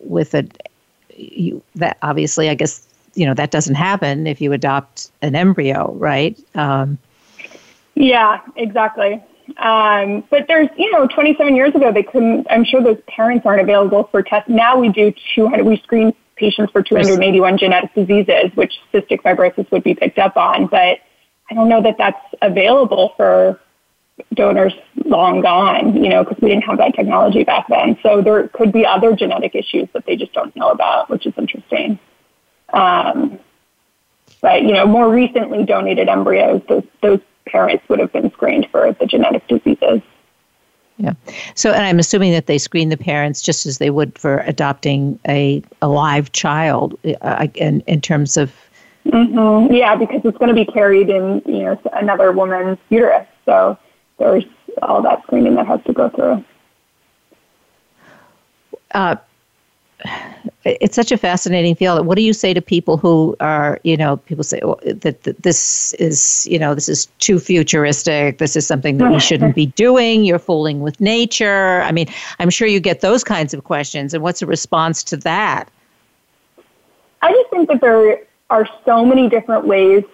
with 0.05 0.35
a 0.35 0.47
you, 1.17 1.61
that 1.75 1.99
obviously 2.03 2.49
I 2.49 2.55
guess 2.55 2.87
you 3.17 3.27
know 3.27 3.35
that 3.35 3.51
doesn't 3.51 3.75
happen 3.75 4.29
if 4.29 4.41
you 4.41 4.53
adopt 4.53 5.11
an 5.21 5.35
embryo, 5.35 5.93
right? 5.95 6.39
Um, 6.55 6.97
yeah, 7.97 8.41
exactly. 8.55 9.21
Um, 9.57 10.25
but 10.31 10.47
there's, 10.47 10.69
you 10.77 10.91
know, 10.93 11.07
27 11.07 11.57
years 11.57 11.75
ago, 11.75 11.93
they 11.93 12.03
couldn't, 12.03 12.47
I'm 12.51 12.65
sure 12.65 12.83
those 12.83 13.01
parents 13.07 13.47
aren't 13.47 13.63
available 13.63 14.09
for 14.11 14.23
tests. 14.23 14.49
Now 14.49 14.79
we 14.79 14.91
do 14.91 15.13
200, 15.35 15.65
we 15.65 15.79
screen 15.79 16.15
patients 16.37 16.71
for 16.71 16.83
281 16.83 17.59
genetic 17.59 17.95
diseases, 17.95 18.51
which 18.55 18.75
cystic 18.93 19.23
fibrosis 19.23 19.71
would 19.71 19.83
be 19.83 19.95
picked 19.95 20.19
up 20.19 20.37
on. 20.37 20.67
But 20.67 20.99
I 21.51 21.55
don't 21.55 21.69
know 21.69 21.83
that 21.83 21.97
that's 21.99 22.21
available 22.43 23.15
for 23.17 23.61
donors 24.35 24.75
long 25.05 25.41
gone, 25.41 26.03
you 26.03 26.11
know, 26.11 26.25
because 26.25 26.41
we 26.41 26.49
didn't 26.49 26.65
have 26.65 26.79
that 26.79 26.95
technology 26.95 27.45
back 27.45 27.67
then. 27.69 27.99
So 28.03 28.21
there 28.21 28.49
could 28.49 28.73
be 28.73 28.85
other 28.85 29.15
genetic 29.15 29.55
issues 29.55 29.89
that 29.95 30.05
they 30.07 30.17
just 30.17 30.33
don't 30.33 30.55
know 30.57 30.71
about, 30.71 31.09
which 31.09 31.27
is 31.27 31.33
interesting. 31.39 31.99
Um, 32.73 33.39
but, 34.41 34.63
you 34.63 34.73
know, 34.73 34.87
more 34.87 35.11
recently 35.11 35.65
donated 35.65 36.09
embryos, 36.09 36.63
those, 36.69 36.85
those 37.03 37.21
parents 37.49 37.85
would 37.89 37.99
have 37.99 38.13
been 38.13 38.31
screened 38.33 38.69
for 38.71 38.93
the 38.93 39.07
genetic 39.07 39.47
diseases. 39.49 40.01
Yeah. 40.99 41.15
So, 41.55 41.73
and 41.73 41.85
I'm 41.85 41.99
assuming 41.99 42.33
that 42.33 42.47
they 42.47 42.59
screen 42.59 42.89
the 42.89 42.97
parents 42.97 43.41
just 43.41 43.67
as 43.67 43.79
they 43.79 43.91
would 43.91 44.19
for 44.19 44.39
adopting 44.39 45.19
a, 45.29 45.63
a 45.81 45.89
live 45.89 46.33
child 46.33 46.99
uh, 47.23 47.47
in, 47.55 47.81
in 47.87 48.01
terms 48.01 48.37
of. 48.37 48.53
Mm-hmm. 49.07 49.73
Yeah, 49.73 49.95
because 49.95 50.21
it's 50.25 50.37
going 50.39 50.49
to 50.49 50.55
be 50.55 50.65
carried 50.65 51.09
in, 51.09 51.41
you 51.47 51.63
know, 51.63 51.81
another 51.93 52.33
woman's 52.33 52.79
uterus. 52.91 53.27
So 53.45 53.79
there's 54.19 54.45
all 54.83 55.01
that 55.03 55.23
screening 55.23 55.55
that 55.55 55.67
has 55.67 55.81
to 55.85 55.93
go 55.93 56.09
through. 56.11 56.45
Uh, 58.91 59.17
it's 60.81 60.95
such 60.95 61.13
a 61.13 61.17
fascinating 61.17 61.75
field. 61.75 62.07
What 62.07 62.17
do 62.17 62.23
you 62.23 62.33
say 62.33 62.53
to 62.55 62.61
people 62.61 62.97
who 62.97 63.37
are, 63.41 63.81
you 63.85 63.97
know, 63.97 64.17
people 64.17 64.45
say 64.45 64.61
well, 64.63 64.79
that, 64.85 65.23
that, 65.23 65.43
this 65.43 65.95
is, 65.95 66.47
you 66.51 66.59
know, 66.59 66.75
this 66.75 66.89
is 66.89 67.07
too 67.19 67.39
futuristic. 67.39 68.39
This 68.39 68.57
is 68.57 68.67
something 68.67 68.99
that 68.99 69.11
we 69.11 69.21
shouldn't 69.21 69.55
be 69.55 69.67
doing. 69.67 70.25
You're 70.25 70.39
fooling 70.39 70.81
with 70.81 71.01
nature. 71.01 71.83
I 71.83 71.93
mean, 71.93 72.09
I'm 72.39 72.51
sure 72.51 72.69
you 72.69 72.81
get 72.81 73.01
those 73.01 73.25
kinds 73.25 73.55
of 73.55 73.65
questions. 73.65 74.15
And 74.15 74.23
what's 74.23 74.41
the 74.41 74.47
response 74.47 75.03
to 75.05 75.17
that? 75.19 75.69
I 77.23 77.33
just 77.33 77.51
think 77.51 77.69
that 77.69 77.81
there 77.81 78.21
are 78.51 78.69
so 78.85 79.05
many 79.05 79.29
different 79.29 79.67
ways 79.67 80.05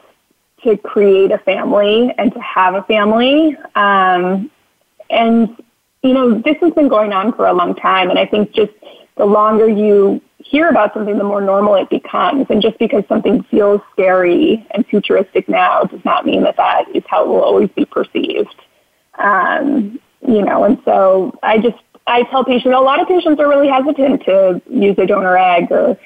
to 0.62 0.77
create 0.79 1.31
a 1.31 1.38
family 1.38 2.14
and 2.17 2.33
to 2.33 2.40
have 2.40 2.75
a 2.75 2.83
family. 2.85 3.57
Um, 3.75 4.51
and, 5.11 5.62
you 6.03 6.14
know, 6.14 6.40
this 6.40 6.57
has 6.61 6.73
been 6.73 6.88
going 6.88 7.12
on 7.12 7.33
for 7.35 7.47
a 7.47 7.53
long 7.53 7.75
time. 7.75 8.09
And 8.11 8.19
I 8.19 8.25
think 8.25 8.53
just 8.53 8.73
the 9.17 9.27
longer 9.27 9.69
you 9.69 10.21
hear 10.45 10.69
about 10.69 10.93
something, 10.95 11.17
the 11.19 11.25
more 11.25 11.41
normal 11.41 11.75
it 11.75 11.89
becomes. 11.91 12.47
And 12.51 12.61
just 12.61 12.79
because 12.79 13.03
something 13.09 13.43
feels 13.45 13.81
scary 13.93 14.67
and 14.71 14.87
futuristic 14.87 15.49
now 15.49 15.85
does 15.85 16.05
not 16.05 16.27
mean 16.27 16.43
that 16.45 16.57
that 16.59 16.85
is 16.95 17.03
how 17.07 17.25
it 17.25 17.29
will 17.29 17.43
always 17.43 17.71
be 17.71 17.85
perceived. 17.85 18.55
Um, 19.19 19.99
you 20.27 20.43
know, 20.43 20.65
and 20.65 20.79
so 20.85 21.37
I 21.43 21.59
just, 21.59 21.79
I 22.07 22.23
tell 22.25 22.45
patients, 22.45 22.75
a 22.77 22.81
lot 22.81 23.01
of 23.01 23.09
patients 23.09 23.41
are 23.41 23.49
really 23.49 23.69
hesitant 23.69 24.25
to 24.25 24.61
use 24.69 24.97
a 24.99 25.07
donor 25.07 25.37
egg 25.37 25.71
or, 25.71 25.99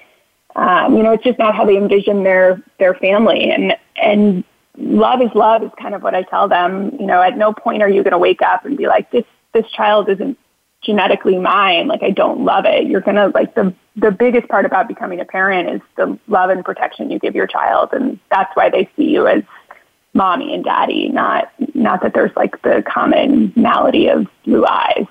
um, 0.55 0.97
you 0.97 1.03
know, 1.03 1.13
it's 1.13 1.25
just 1.25 1.39
not 1.39 1.55
how 1.55 1.65
they 1.65 1.77
envision 1.77 2.23
their, 2.23 2.63
their 2.79 2.95
family. 2.95 3.51
And, 3.51 3.77
and 3.97 4.45
love 4.77 5.21
is 5.21 5.31
love 5.35 5.63
is 5.63 5.71
kind 5.81 5.95
of 5.95 6.03
what 6.03 6.15
I 6.15 6.23
tell 6.23 6.49
them. 6.49 6.97
You 6.99 7.07
know, 7.07 7.21
at 7.21 7.37
no 7.37 7.53
point 7.53 7.83
are 7.83 7.89
you 7.89 8.03
going 8.03 8.13
to 8.13 8.19
wake 8.19 8.43
up 8.43 8.65
and 8.65 8.77
be 8.77 8.87
like, 8.87 9.11
this, 9.11 9.25
this 9.53 9.69
child 9.73 10.09
isn't 10.09 10.39
genetically 10.83 11.39
mine, 11.39 11.89
like 11.89 12.03
I 12.03 12.11
don't 12.11 12.45
love 12.45 12.65
it. 12.65 12.87
You're 12.87 13.01
gonna 13.01 13.29
like 13.29 13.55
the 13.55 13.75
the 14.01 14.11
biggest 14.11 14.49
part 14.49 14.65
about 14.65 14.89
becoming 14.89 15.21
a 15.21 15.25
parent 15.25 15.69
is 15.69 15.81
the 15.97 16.19
love 16.29 16.51
and 16.51 16.65
protection 16.65 17.11
you 17.11 17.19
give 17.19 17.35
your 17.35 17.47
child, 17.47 17.91
and 17.93 18.19
that's 18.31 18.55
why 18.55 18.71
they 18.71 18.89
see 18.97 19.11
you 19.11 19.27
as 19.27 19.43
mommy 20.15 20.55
and 20.55 20.65
daddy, 20.65 21.09
not 21.09 21.51
not 21.75 22.03
that 22.03 22.15
there's 22.15 22.35
like 22.37 22.61
the 22.63 22.83
common 22.87 23.53
malady 23.57 24.09
of 24.09 24.27
blue 24.45 24.65
eyes. 24.67 25.07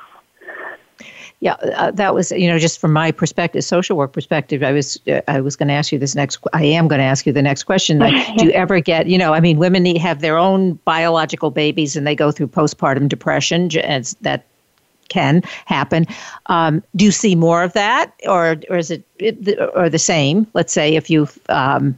Yeah, 1.40 1.54
uh, 1.54 1.92
that 1.92 2.16
was 2.16 2.32
you 2.32 2.48
know 2.48 2.58
just 2.58 2.80
from 2.80 2.94
my 2.94 3.12
perspective, 3.12 3.64
social 3.64 3.98
work 3.98 4.14
perspective. 4.14 4.64
I 4.64 4.72
was 4.72 5.00
uh, 5.08 5.22
I 5.28 5.42
was 5.42 5.56
going 5.56 5.68
to 5.68 5.74
ask 5.74 5.92
you 5.92 6.00
this 6.00 6.16
next. 6.16 6.40
I 6.54 6.64
am 6.64 6.88
going 6.88 7.00
to 7.00 7.06
ask 7.06 7.26
you 7.26 7.34
the 7.34 7.44
next 7.44 7.64
question. 7.64 8.00
Like, 8.00 8.16
do 8.38 8.46
you 8.46 8.52
ever 8.52 8.80
get 8.80 9.08
you 9.08 9.18
know? 9.18 9.34
I 9.34 9.40
mean, 9.40 9.58
women 9.58 9.84
need, 9.84 9.98
have 9.98 10.22
their 10.22 10.38
own 10.38 10.74
biological 10.86 11.52
babies, 11.52 11.96
and 11.96 12.08
they 12.08 12.16
go 12.16 12.32
through 12.32 12.48
postpartum 12.48 13.08
depression, 13.08 13.70
and 13.78 14.06
that 14.22 14.46
can 15.10 15.42
happen. 15.66 16.06
Um, 16.48 16.84
do 16.96 17.06
you 17.06 17.12
see 17.12 17.36
more 17.36 17.64
of 17.64 17.74
that, 17.74 18.14
or 18.26 18.58
or 18.70 18.78
is 18.78 18.92
it, 18.92 19.04
or 19.76 19.90
the 19.90 20.00
same? 20.00 20.48
Let's 20.54 20.74
say 20.74 20.96
if 20.96 21.10
you've 21.10 21.38
um, 21.50 21.98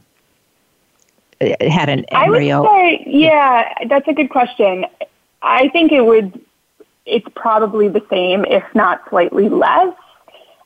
had 1.41 1.89
an 1.89 2.05
embryo. 2.05 2.57
I 2.57 2.59
would 2.61 2.69
say, 2.69 3.03
yeah, 3.07 3.73
that's 3.87 4.07
a 4.07 4.13
good 4.13 4.29
question. 4.29 4.85
I 5.41 5.69
think 5.69 5.91
it 5.91 6.05
would. 6.05 6.39
It's 7.05 7.27
probably 7.35 7.87
the 7.87 8.05
same, 8.09 8.45
if 8.45 8.63
not 8.75 9.01
slightly 9.09 9.49
less. 9.49 9.95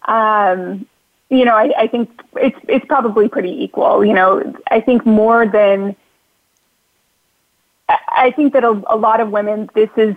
Um, 0.06 0.86
you 1.30 1.46
know, 1.46 1.56
I, 1.56 1.72
I 1.78 1.88
think 1.88 2.22
it's 2.36 2.58
it's 2.68 2.86
probably 2.86 3.30
pretty 3.30 3.64
equal. 3.64 4.04
You 4.04 4.14
know, 4.14 4.56
I 4.70 4.82
think 4.82 5.06
more 5.06 5.48
than. 5.48 5.96
I 7.90 8.32
think 8.32 8.54
that 8.54 8.64
a, 8.64 8.82
a 8.88 8.96
lot 8.96 9.20
of 9.20 9.30
women, 9.30 9.70
this 9.76 9.90
is 9.98 10.16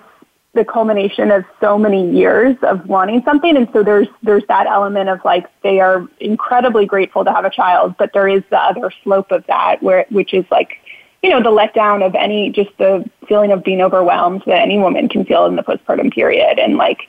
the 0.56 0.64
culmination 0.64 1.30
of 1.30 1.44
so 1.60 1.78
many 1.78 2.10
years 2.10 2.56
of 2.62 2.84
wanting 2.86 3.22
something 3.24 3.56
and 3.56 3.68
so 3.72 3.84
there's 3.84 4.08
there's 4.22 4.42
that 4.48 4.66
element 4.66 5.08
of 5.08 5.20
like 5.24 5.46
they 5.62 5.78
are 5.78 6.08
incredibly 6.18 6.86
grateful 6.86 7.24
to 7.24 7.32
have 7.32 7.44
a 7.44 7.50
child 7.50 7.94
but 7.98 8.12
there 8.12 8.26
is 8.26 8.42
the 8.50 8.58
other 8.58 8.90
slope 9.04 9.30
of 9.30 9.46
that 9.46 9.80
where 9.82 10.04
which 10.10 10.34
is 10.34 10.44
like 10.50 10.78
you 11.22 11.30
know 11.30 11.40
the 11.40 11.50
letdown 11.50 12.04
of 12.04 12.14
any 12.14 12.50
just 12.50 12.70
the 12.78 13.08
feeling 13.28 13.52
of 13.52 13.62
being 13.62 13.80
overwhelmed 13.80 14.42
that 14.46 14.60
any 14.60 14.78
woman 14.78 15.08
can 15.08 15.24
feel 15.24 15.46
in 15.46 15.54
the 15.54 15.62
postpartum 15.62 16.12
period 16.12 16.58
and 16.58 16.76
like 16.76 17.00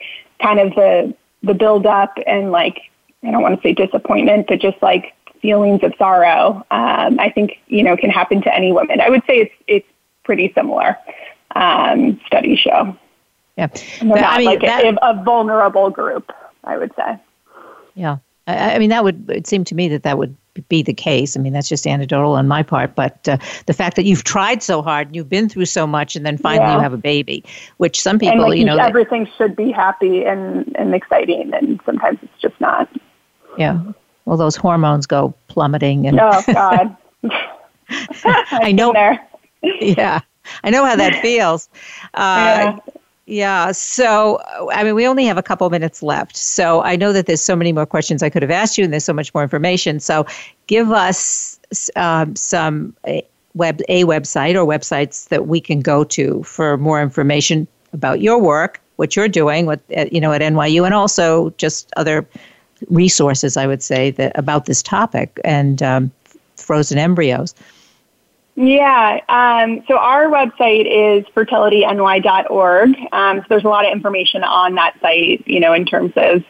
kind 0.42 0.60
of 0.60 0.70
the 0.76 1.16
the 1.42 1.54
build 1.54 1.86
up 1.88 2.18
and 2.28 2.52
like 2.52 2.82
I 3.24 3.32
don't 3.32 3.42
want 3.42 3.56
to 3.56 3.68
say 3.68 3.74
disappointment 3.74 4.48
but 4.48 4.60
just 4.60 4.82
like 4.82 5.14
feelings 5.42 5.82
of 5.84 5.94
sorrow 5.98 6.66
um, 6.70 7.20
I 7.20 7.32
think 7.34 7.60
you 7.68 7.84
know 7.84 7.96
can 7.98 8.10
happen 8.10 8.42
to 8.42 8.54
any 8.54 8.72
woman 8.72 9.02
I 9.02 9.10
would 9.10 9.24
say 9.26 9.40
it's 9.40 9.54
it's 9.68 9.88
pretty 10.26 10.52
similar 10.54 10.98
um, 11.58 12.20
studies 12.28 12.60
show. 12.60 12.98
Yeah, 13.58 13.68
but, 13.68 14.24
I 14.24 14.38
mean, 14.38 14.46
like 14.46 14.62
that, 14.62 14.86
a, 14.86 15.10
a, 15.10 15.24
vulnerable 15.24 15.90
group, 15.90 16.32
I 16.64 16.78
would 16.78 16.94
say. 16.96 17.18
Yeah, 17.96 18.18
I, 18.46 18.76
I, 18.76 18.80
mean 18.80 18.92
that 18.92 19.04
would 19.04 19.30
it 19.30 19.48
seem 19.48 19.64
to 19.64 19.76
me 19.76 19.88
that 19.90 20.04
that 20.04 20.20
would 20.20 20.36
be 20.70 20.82
the 20.82 20.94
case. 20.94 21.36
I 21.36 21.40
mean, 21.40 21.54
that's 21.54 21.70
just 21.70 21.86
anecdotal 21.86 22.34
on 22.34 22.48
my 22.48 22.64
part. 22.64 22.96
But 22.96 23.28
uh, 23.28 23.38
the 23.66 23.74
fact 23.74 23.96
that 23.96 24.06
you've 24.06 24.24
tried 24.24 24.64
so 24.64 24.82
hard 24.82 25.08
and 25.08 25.16
you've 25.16 25.30
been 25.30 25.50
through 25.50 25.66
so 25.66 25.88
much, 25.88 26.16
and 26.16 26.26
then 26.26 26.38
finally 26.38 26.68
yeah. 26.68 26.76
you 26.76 26.82
have 26.82 26.94
a 26.94 26.98
baby, 26.98 27.44
which 27.78 28.02
some 28.02 28.20
people, 28.20 28.50
like 28.50 28.58
you 28.58 28.66
know, 28.66 28.78
everything 28.78 29.26
that, 29.26 29.34
should 29.38 29.56
be 29.56 29.72
happy 29.72 30.24
and, 30.24 30.76
and 30.78 30.94
exciting, 30.96 31.54
and 31.54 31.80
sometimes 31.86 32.20
it's 32.22 32.42
just 32.42 32.60
not. 32.60 32.90
Yeah. 33.58 33.82
Well, 34.26 34.38
those 34.38 34.56
hormones 34.56 35.06
go 35.06 35.34
plummeting, 35.48 36.08
and 36.08 36.20
oh 36.20 36.42
God, 36.54 36.96
I 37.90 38.72
know. 38.76 38.94
There. 38.94 39.26
yeah, 39.82 40.20
I 40.64 40.70
know 40.70 40.86
how 40.86 40.96
that 40.96 41.22
feels. 41.22 41.70
Uh, 42.14 42.76
yeah. 42.76 42.80
Yeah. 43.28 43.74
So, 43.74 44.42
I 44.72 44.86
mean, 44.86 44.96
we 44.96 45.06
only 45.06 45.26
have 45.26 45.38
a 45.38 45.44
couple 45.44 45.70
minutes 45.70 46.02
left. 46.02 46.38
So, 46.38 46.82
I 46.82 46.96
know 46.96 47.12
that 47.12 47.26
there's 47.26 47.44
so 47.44 47.58
many 47.58 47.74
more 47.74 47.86
questions 47.86 48.24
I 48.24 48.30
could 48.30 48.42
have 48.42 48.52
asked 48.52 48.78
you, 48.78 48.86
and 48.86 48.94
there's 48.94 49.04
so 49.04 49.14
much 49.14 49.34
more 49.34 49.44
information. 49.44 50.00
So, 50.00 50.26
give 50.68 50.92
us 50.92 51.60
um, 51.98 52.38
some 52.38 52.96
web 53.54 53.82
a 53.90 54.06
website 54.06 54.56
or 54.56 54.66
websites 54.66 55.28
that 55.28 55.48
we 55.48 55.60
can 55.60 55.82
go 55.82 56.06
to 56.06 56.42
for 56.44 56.78
more 56.78 57.02
information 57.02 57.68
about 57.92 58.22
your 58.22 58.40
work, 58.40 58.80
what 58.96 59.16
you're 59.16 59.28
doing, 59.28 59.66
what 59.66 59.82
you 60.12 60.22
know 60.22 60.32
at 60.32 60.42
NYU, 60.42 60.86
and 60.86 60.94
also 60.94 61.50
just 61.58 61.92
other 61.98 62.26
resources. 62.90 63.58
I 63.58 63.68
would 63.68 63.84
say 63.84 64.10
that 64.12 64.32
about 64.40 64.68
this 64.68 64.82
topic 64.82 65.38
and 65.44 65.84
um, 65.84 66.12
frozen 66.56 66.98
embryos. 66.98 67.54
Yeah. 68.58 69.20
Um, 69.30 69.84
so 69.88 69.98
our 69.98 70.26
website 70.26 70.88
is 70.88 71.24
fertilityny.org. 71.36 72.90
Um, 73.12 73.38
so 73.38 73.46
there's 73.50 73.64
a 73.64 73.70
lot 73.70 73.86
of 73.86 73.92
information 73.92 74.44
on 74.44 74.74
that 74.76 74.96
site, 75.00 75.48
you 75.48 75.60
know, 75.60 75.74
in 75.74 75.86
terms 75.86 76.12
of 76.16 76.44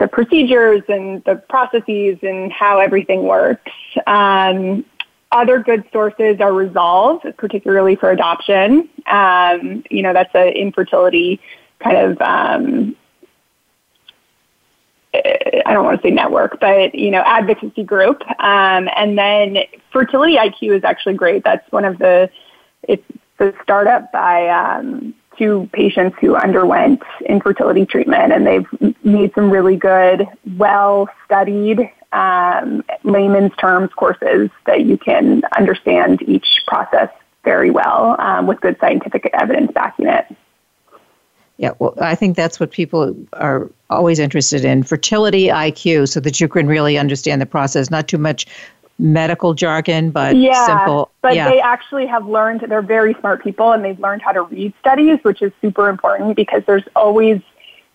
the 0.00 0.08
procedures 0.08 0.80
and 0.88 1.22
the 1.24 1.36
processes 1.36 2.18
and 2.22 2.50
how 2.50 2.78
everything 2.78 3.24
works. 3.24 3.70
Um, 4.06 4.86
other 5.30 5.58
good 5.58 5.84
sources 5.92 6.40
are 6.40 6.54
Resolve, 6.54 7.20
particularly 7.36 7.94
for 7.94 8.10
adoption. 8.10 8.88
Um, 9.06 9.84
you 9.90 10.00
know, 10.00 10.14
that's 10.14 10.34
an 10.34 10.48
infertility 10.48 11.40
kind 11.80 11.98
of 11.98 12.22
um, 12.22 12.96
I 15.66 15.72
don't 15.72 15.84
want 15.84 16.00
to 16.00 16.08
say 16.08 16.12
network, 16.12 16.60
but 16.60 16.94
you 16.94 17.10
know, 17.10 17.22
advocacy 17.24 17.82
group. 17.84 18.22
Um, 18.40 18.88
and 18.96 19.18
then 19.18 19.58
Fertility 19.92 20.36
IQ 20.36 20.76
is 20.76 20.84
actually 20.84 21.14
great. 21.14 21.44
That's 21.44 21.70
one 21.72 21.84
of 21.84 21.98
the 21.98 22.30
it's 22.82 23.04
the 23.38 23.54
startup 23.62 24.10
by 24.12 24.48
um, 24.48 25.14
two 25.36 25.68
patients 25.72 26.16
who 26.20 26.36
underwent 26.36 27.02
infertility 27.26 27.86
treatment, 27.86 28.32
and 28.32 28.46
they've 28.46 28.66
made 29.04 29.32
some 29.34 29.50
really 29.50 29.76
good, 29.76 30.26
well 30.56 31.08
studied 31.24 31.90
um, 32.12 32.82
layman's 33.04 33.52
terms 33.58 33.90
courses 33.94 34.50
that 34.66 34.84
you 34.84 34.96
can 34.96 35.42
understand 35.56 36.22
each 36.22 36.62
process 36.66 37.10
very 37.44 37.70
well 37.70 38.16
um, 38.20 38.46
with 38.46 38.60
good 38.60 38.76
scientific 38.80 39.30
evidence 39.32 39.70
backing 39.72 40.06
it. 40.06 40.26
Yeah, 41.58 41.72
well, 41.80 41.92
I 42.00 42.14
think 42.14 42.36
that's 42.36 42.60
what 42.60 42.70
people 42.70 43.16
are 43.32 43.68
always 43.90 44.20
interested 44.20 44.64
in 44.64 44.84
fertility 44.84 45.48
IQ, 45.48 46.08
so 46.08 46.20
that 46.20 46.40
you 46.40 46.48
can 46.48 46.68
really 46.68 46.96
understand 46.96 47.42
the 47.42 47.46
process. 47.46 47.90
Not 47.90 48.06
too 48.06 48.18
much 48.18 48.46
medical 49.00 49.54
jargon, 49.54 50.10
but 50.10 50.36
yeah, 50.36 50.66
simple. 50.66 51.10
But 51.20 51.34
yeah. 51.34 51.50
they 51.50 51.60
actually 51.60 52.06
have 52.06 52.26
learned, 52.26 52.60
they're 52.68 52.80
very 52.80 53.14
smart 53.14 53.42
people, 53.42 53.72
and 53.72 53.84
they've 53.84 53.98
learned 53.98 54.22
how 54.22 54.32
to 54.32 54.42
read 54.42 54.72
studies, 54.78 55.18
which 55.22 55.42
is 55.42 55.52
super 55.60 55.88
important 55.88 56.36
because 56.36 56.62
there's 56.66 56.84
always, 56.94 57.40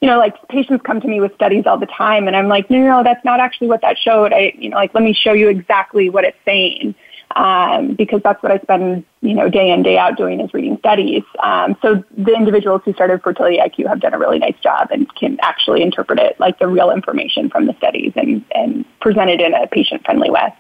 you 0.02 0.10
know, 0.10 0.18
like 0.18 0.36
patients 0.50 0.82
come 0.86 1.00
to 1.00 1.08
me 1.08 1.22
with 1.22 1.34
studies 1.36 1.66
all 1.66 1.78
the 1.78 1.86
time, 1.86 2.28
and 2.28 2.36
I'm 2.36 2.50
like, 2.50 2.70
no, 2.70 2.80
no, 2.80 2.98
no 2.98 3.04
that's 3.04 3.24
not 3.24 3.40
actually 3.40 3.68
what 3.68 3.82
that 3.82 3.98
showed. 3.98 4.34
I, 4.34 4.54
you 4.58 4.70
know, 4.70 4.76
like, 4.76 4.94
let 4.94 5.04
me 5.06 5.14
show 5.14 5.32
you 5.32 5.48
exactly 5.48 6.10
what 6.10 6.26
it's 6.26 6.38
saying 6.44 6.96
um, 7.36 7.96
because 7.96 8.22
that's 8.24 8.42
what 8.44 8.52
I 8.52 8.60
spend, 8.60 9.04
you 9.22 9.34
know, 9.34 9.50
day 9.50 9.72
in, 9.72 9.84
day 9.84 9.98
out 9.98 10.18
doing 10.18 10.40
is 10.40 10.54
reading 10.54 10.78
studies. 10.78 11.24
Um, 11.42 11.76
so 11.82 12.04
the 12.16 12.34
individuals 12.34 12.82
who 12.86 12.94
started 12.94 13.22
Fertility 13.22 13.58
IQ 13.58 13.88
have 13.88 14.00
done 14.00 14.14
a 14.14 14.20
really 14.20 14.40
nice 14.40 14.60
job 14.62 14.90
and 14.92 15.14
can 15.16 15.38
actually 15.42 15.82
interpret 15.82 16.20
it 16.20 16.40
like 16.40 16.60
the 16.60 16.68
real 16.68 16.92
information 16.92 17.50
from 17.50 17.66
the 17.66 17.74
studies 17.78 18.14
and, 18.16 18.46
and 18.54 18.86
present 19.00 19.30
it 19.30 19.42
in 19.42 19.54
a 19.54 19.68
patient-friendly 19.68 20.30
way. 20.30 20.54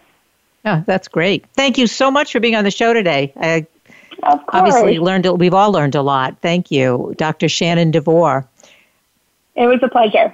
Oh, 0.65 0.83
that's 0.86 1.07
great. 1.07 1.45
Thank 1.53 1.77
you 1.77 1.88
so 1.88 2.09
much 2.09 2.31
for 2.31 2.39
being 2.39 2.55
on 2.55 2.63
the 2.63 2.71
show 2.71 2.93
today. 2.93 3.33
I 3.36 3.67
obviously 4.23 4.99
learned, 4.99 5.25
we've 5.39 5.53
all 5.53 5.71
learned 5.71 5.95
a 5.95 6.01
lot. 6.01 6.38
Thank 6.41 6.71
you, 6.71 7.13
Dr. 7.17 7.49
Shannon 7.49 7.91
DeVore. 7.91 8.47
It 9.55 9.67
was 9.67 9.79
a 9.83 9.89
pleasure. 9.89 10.33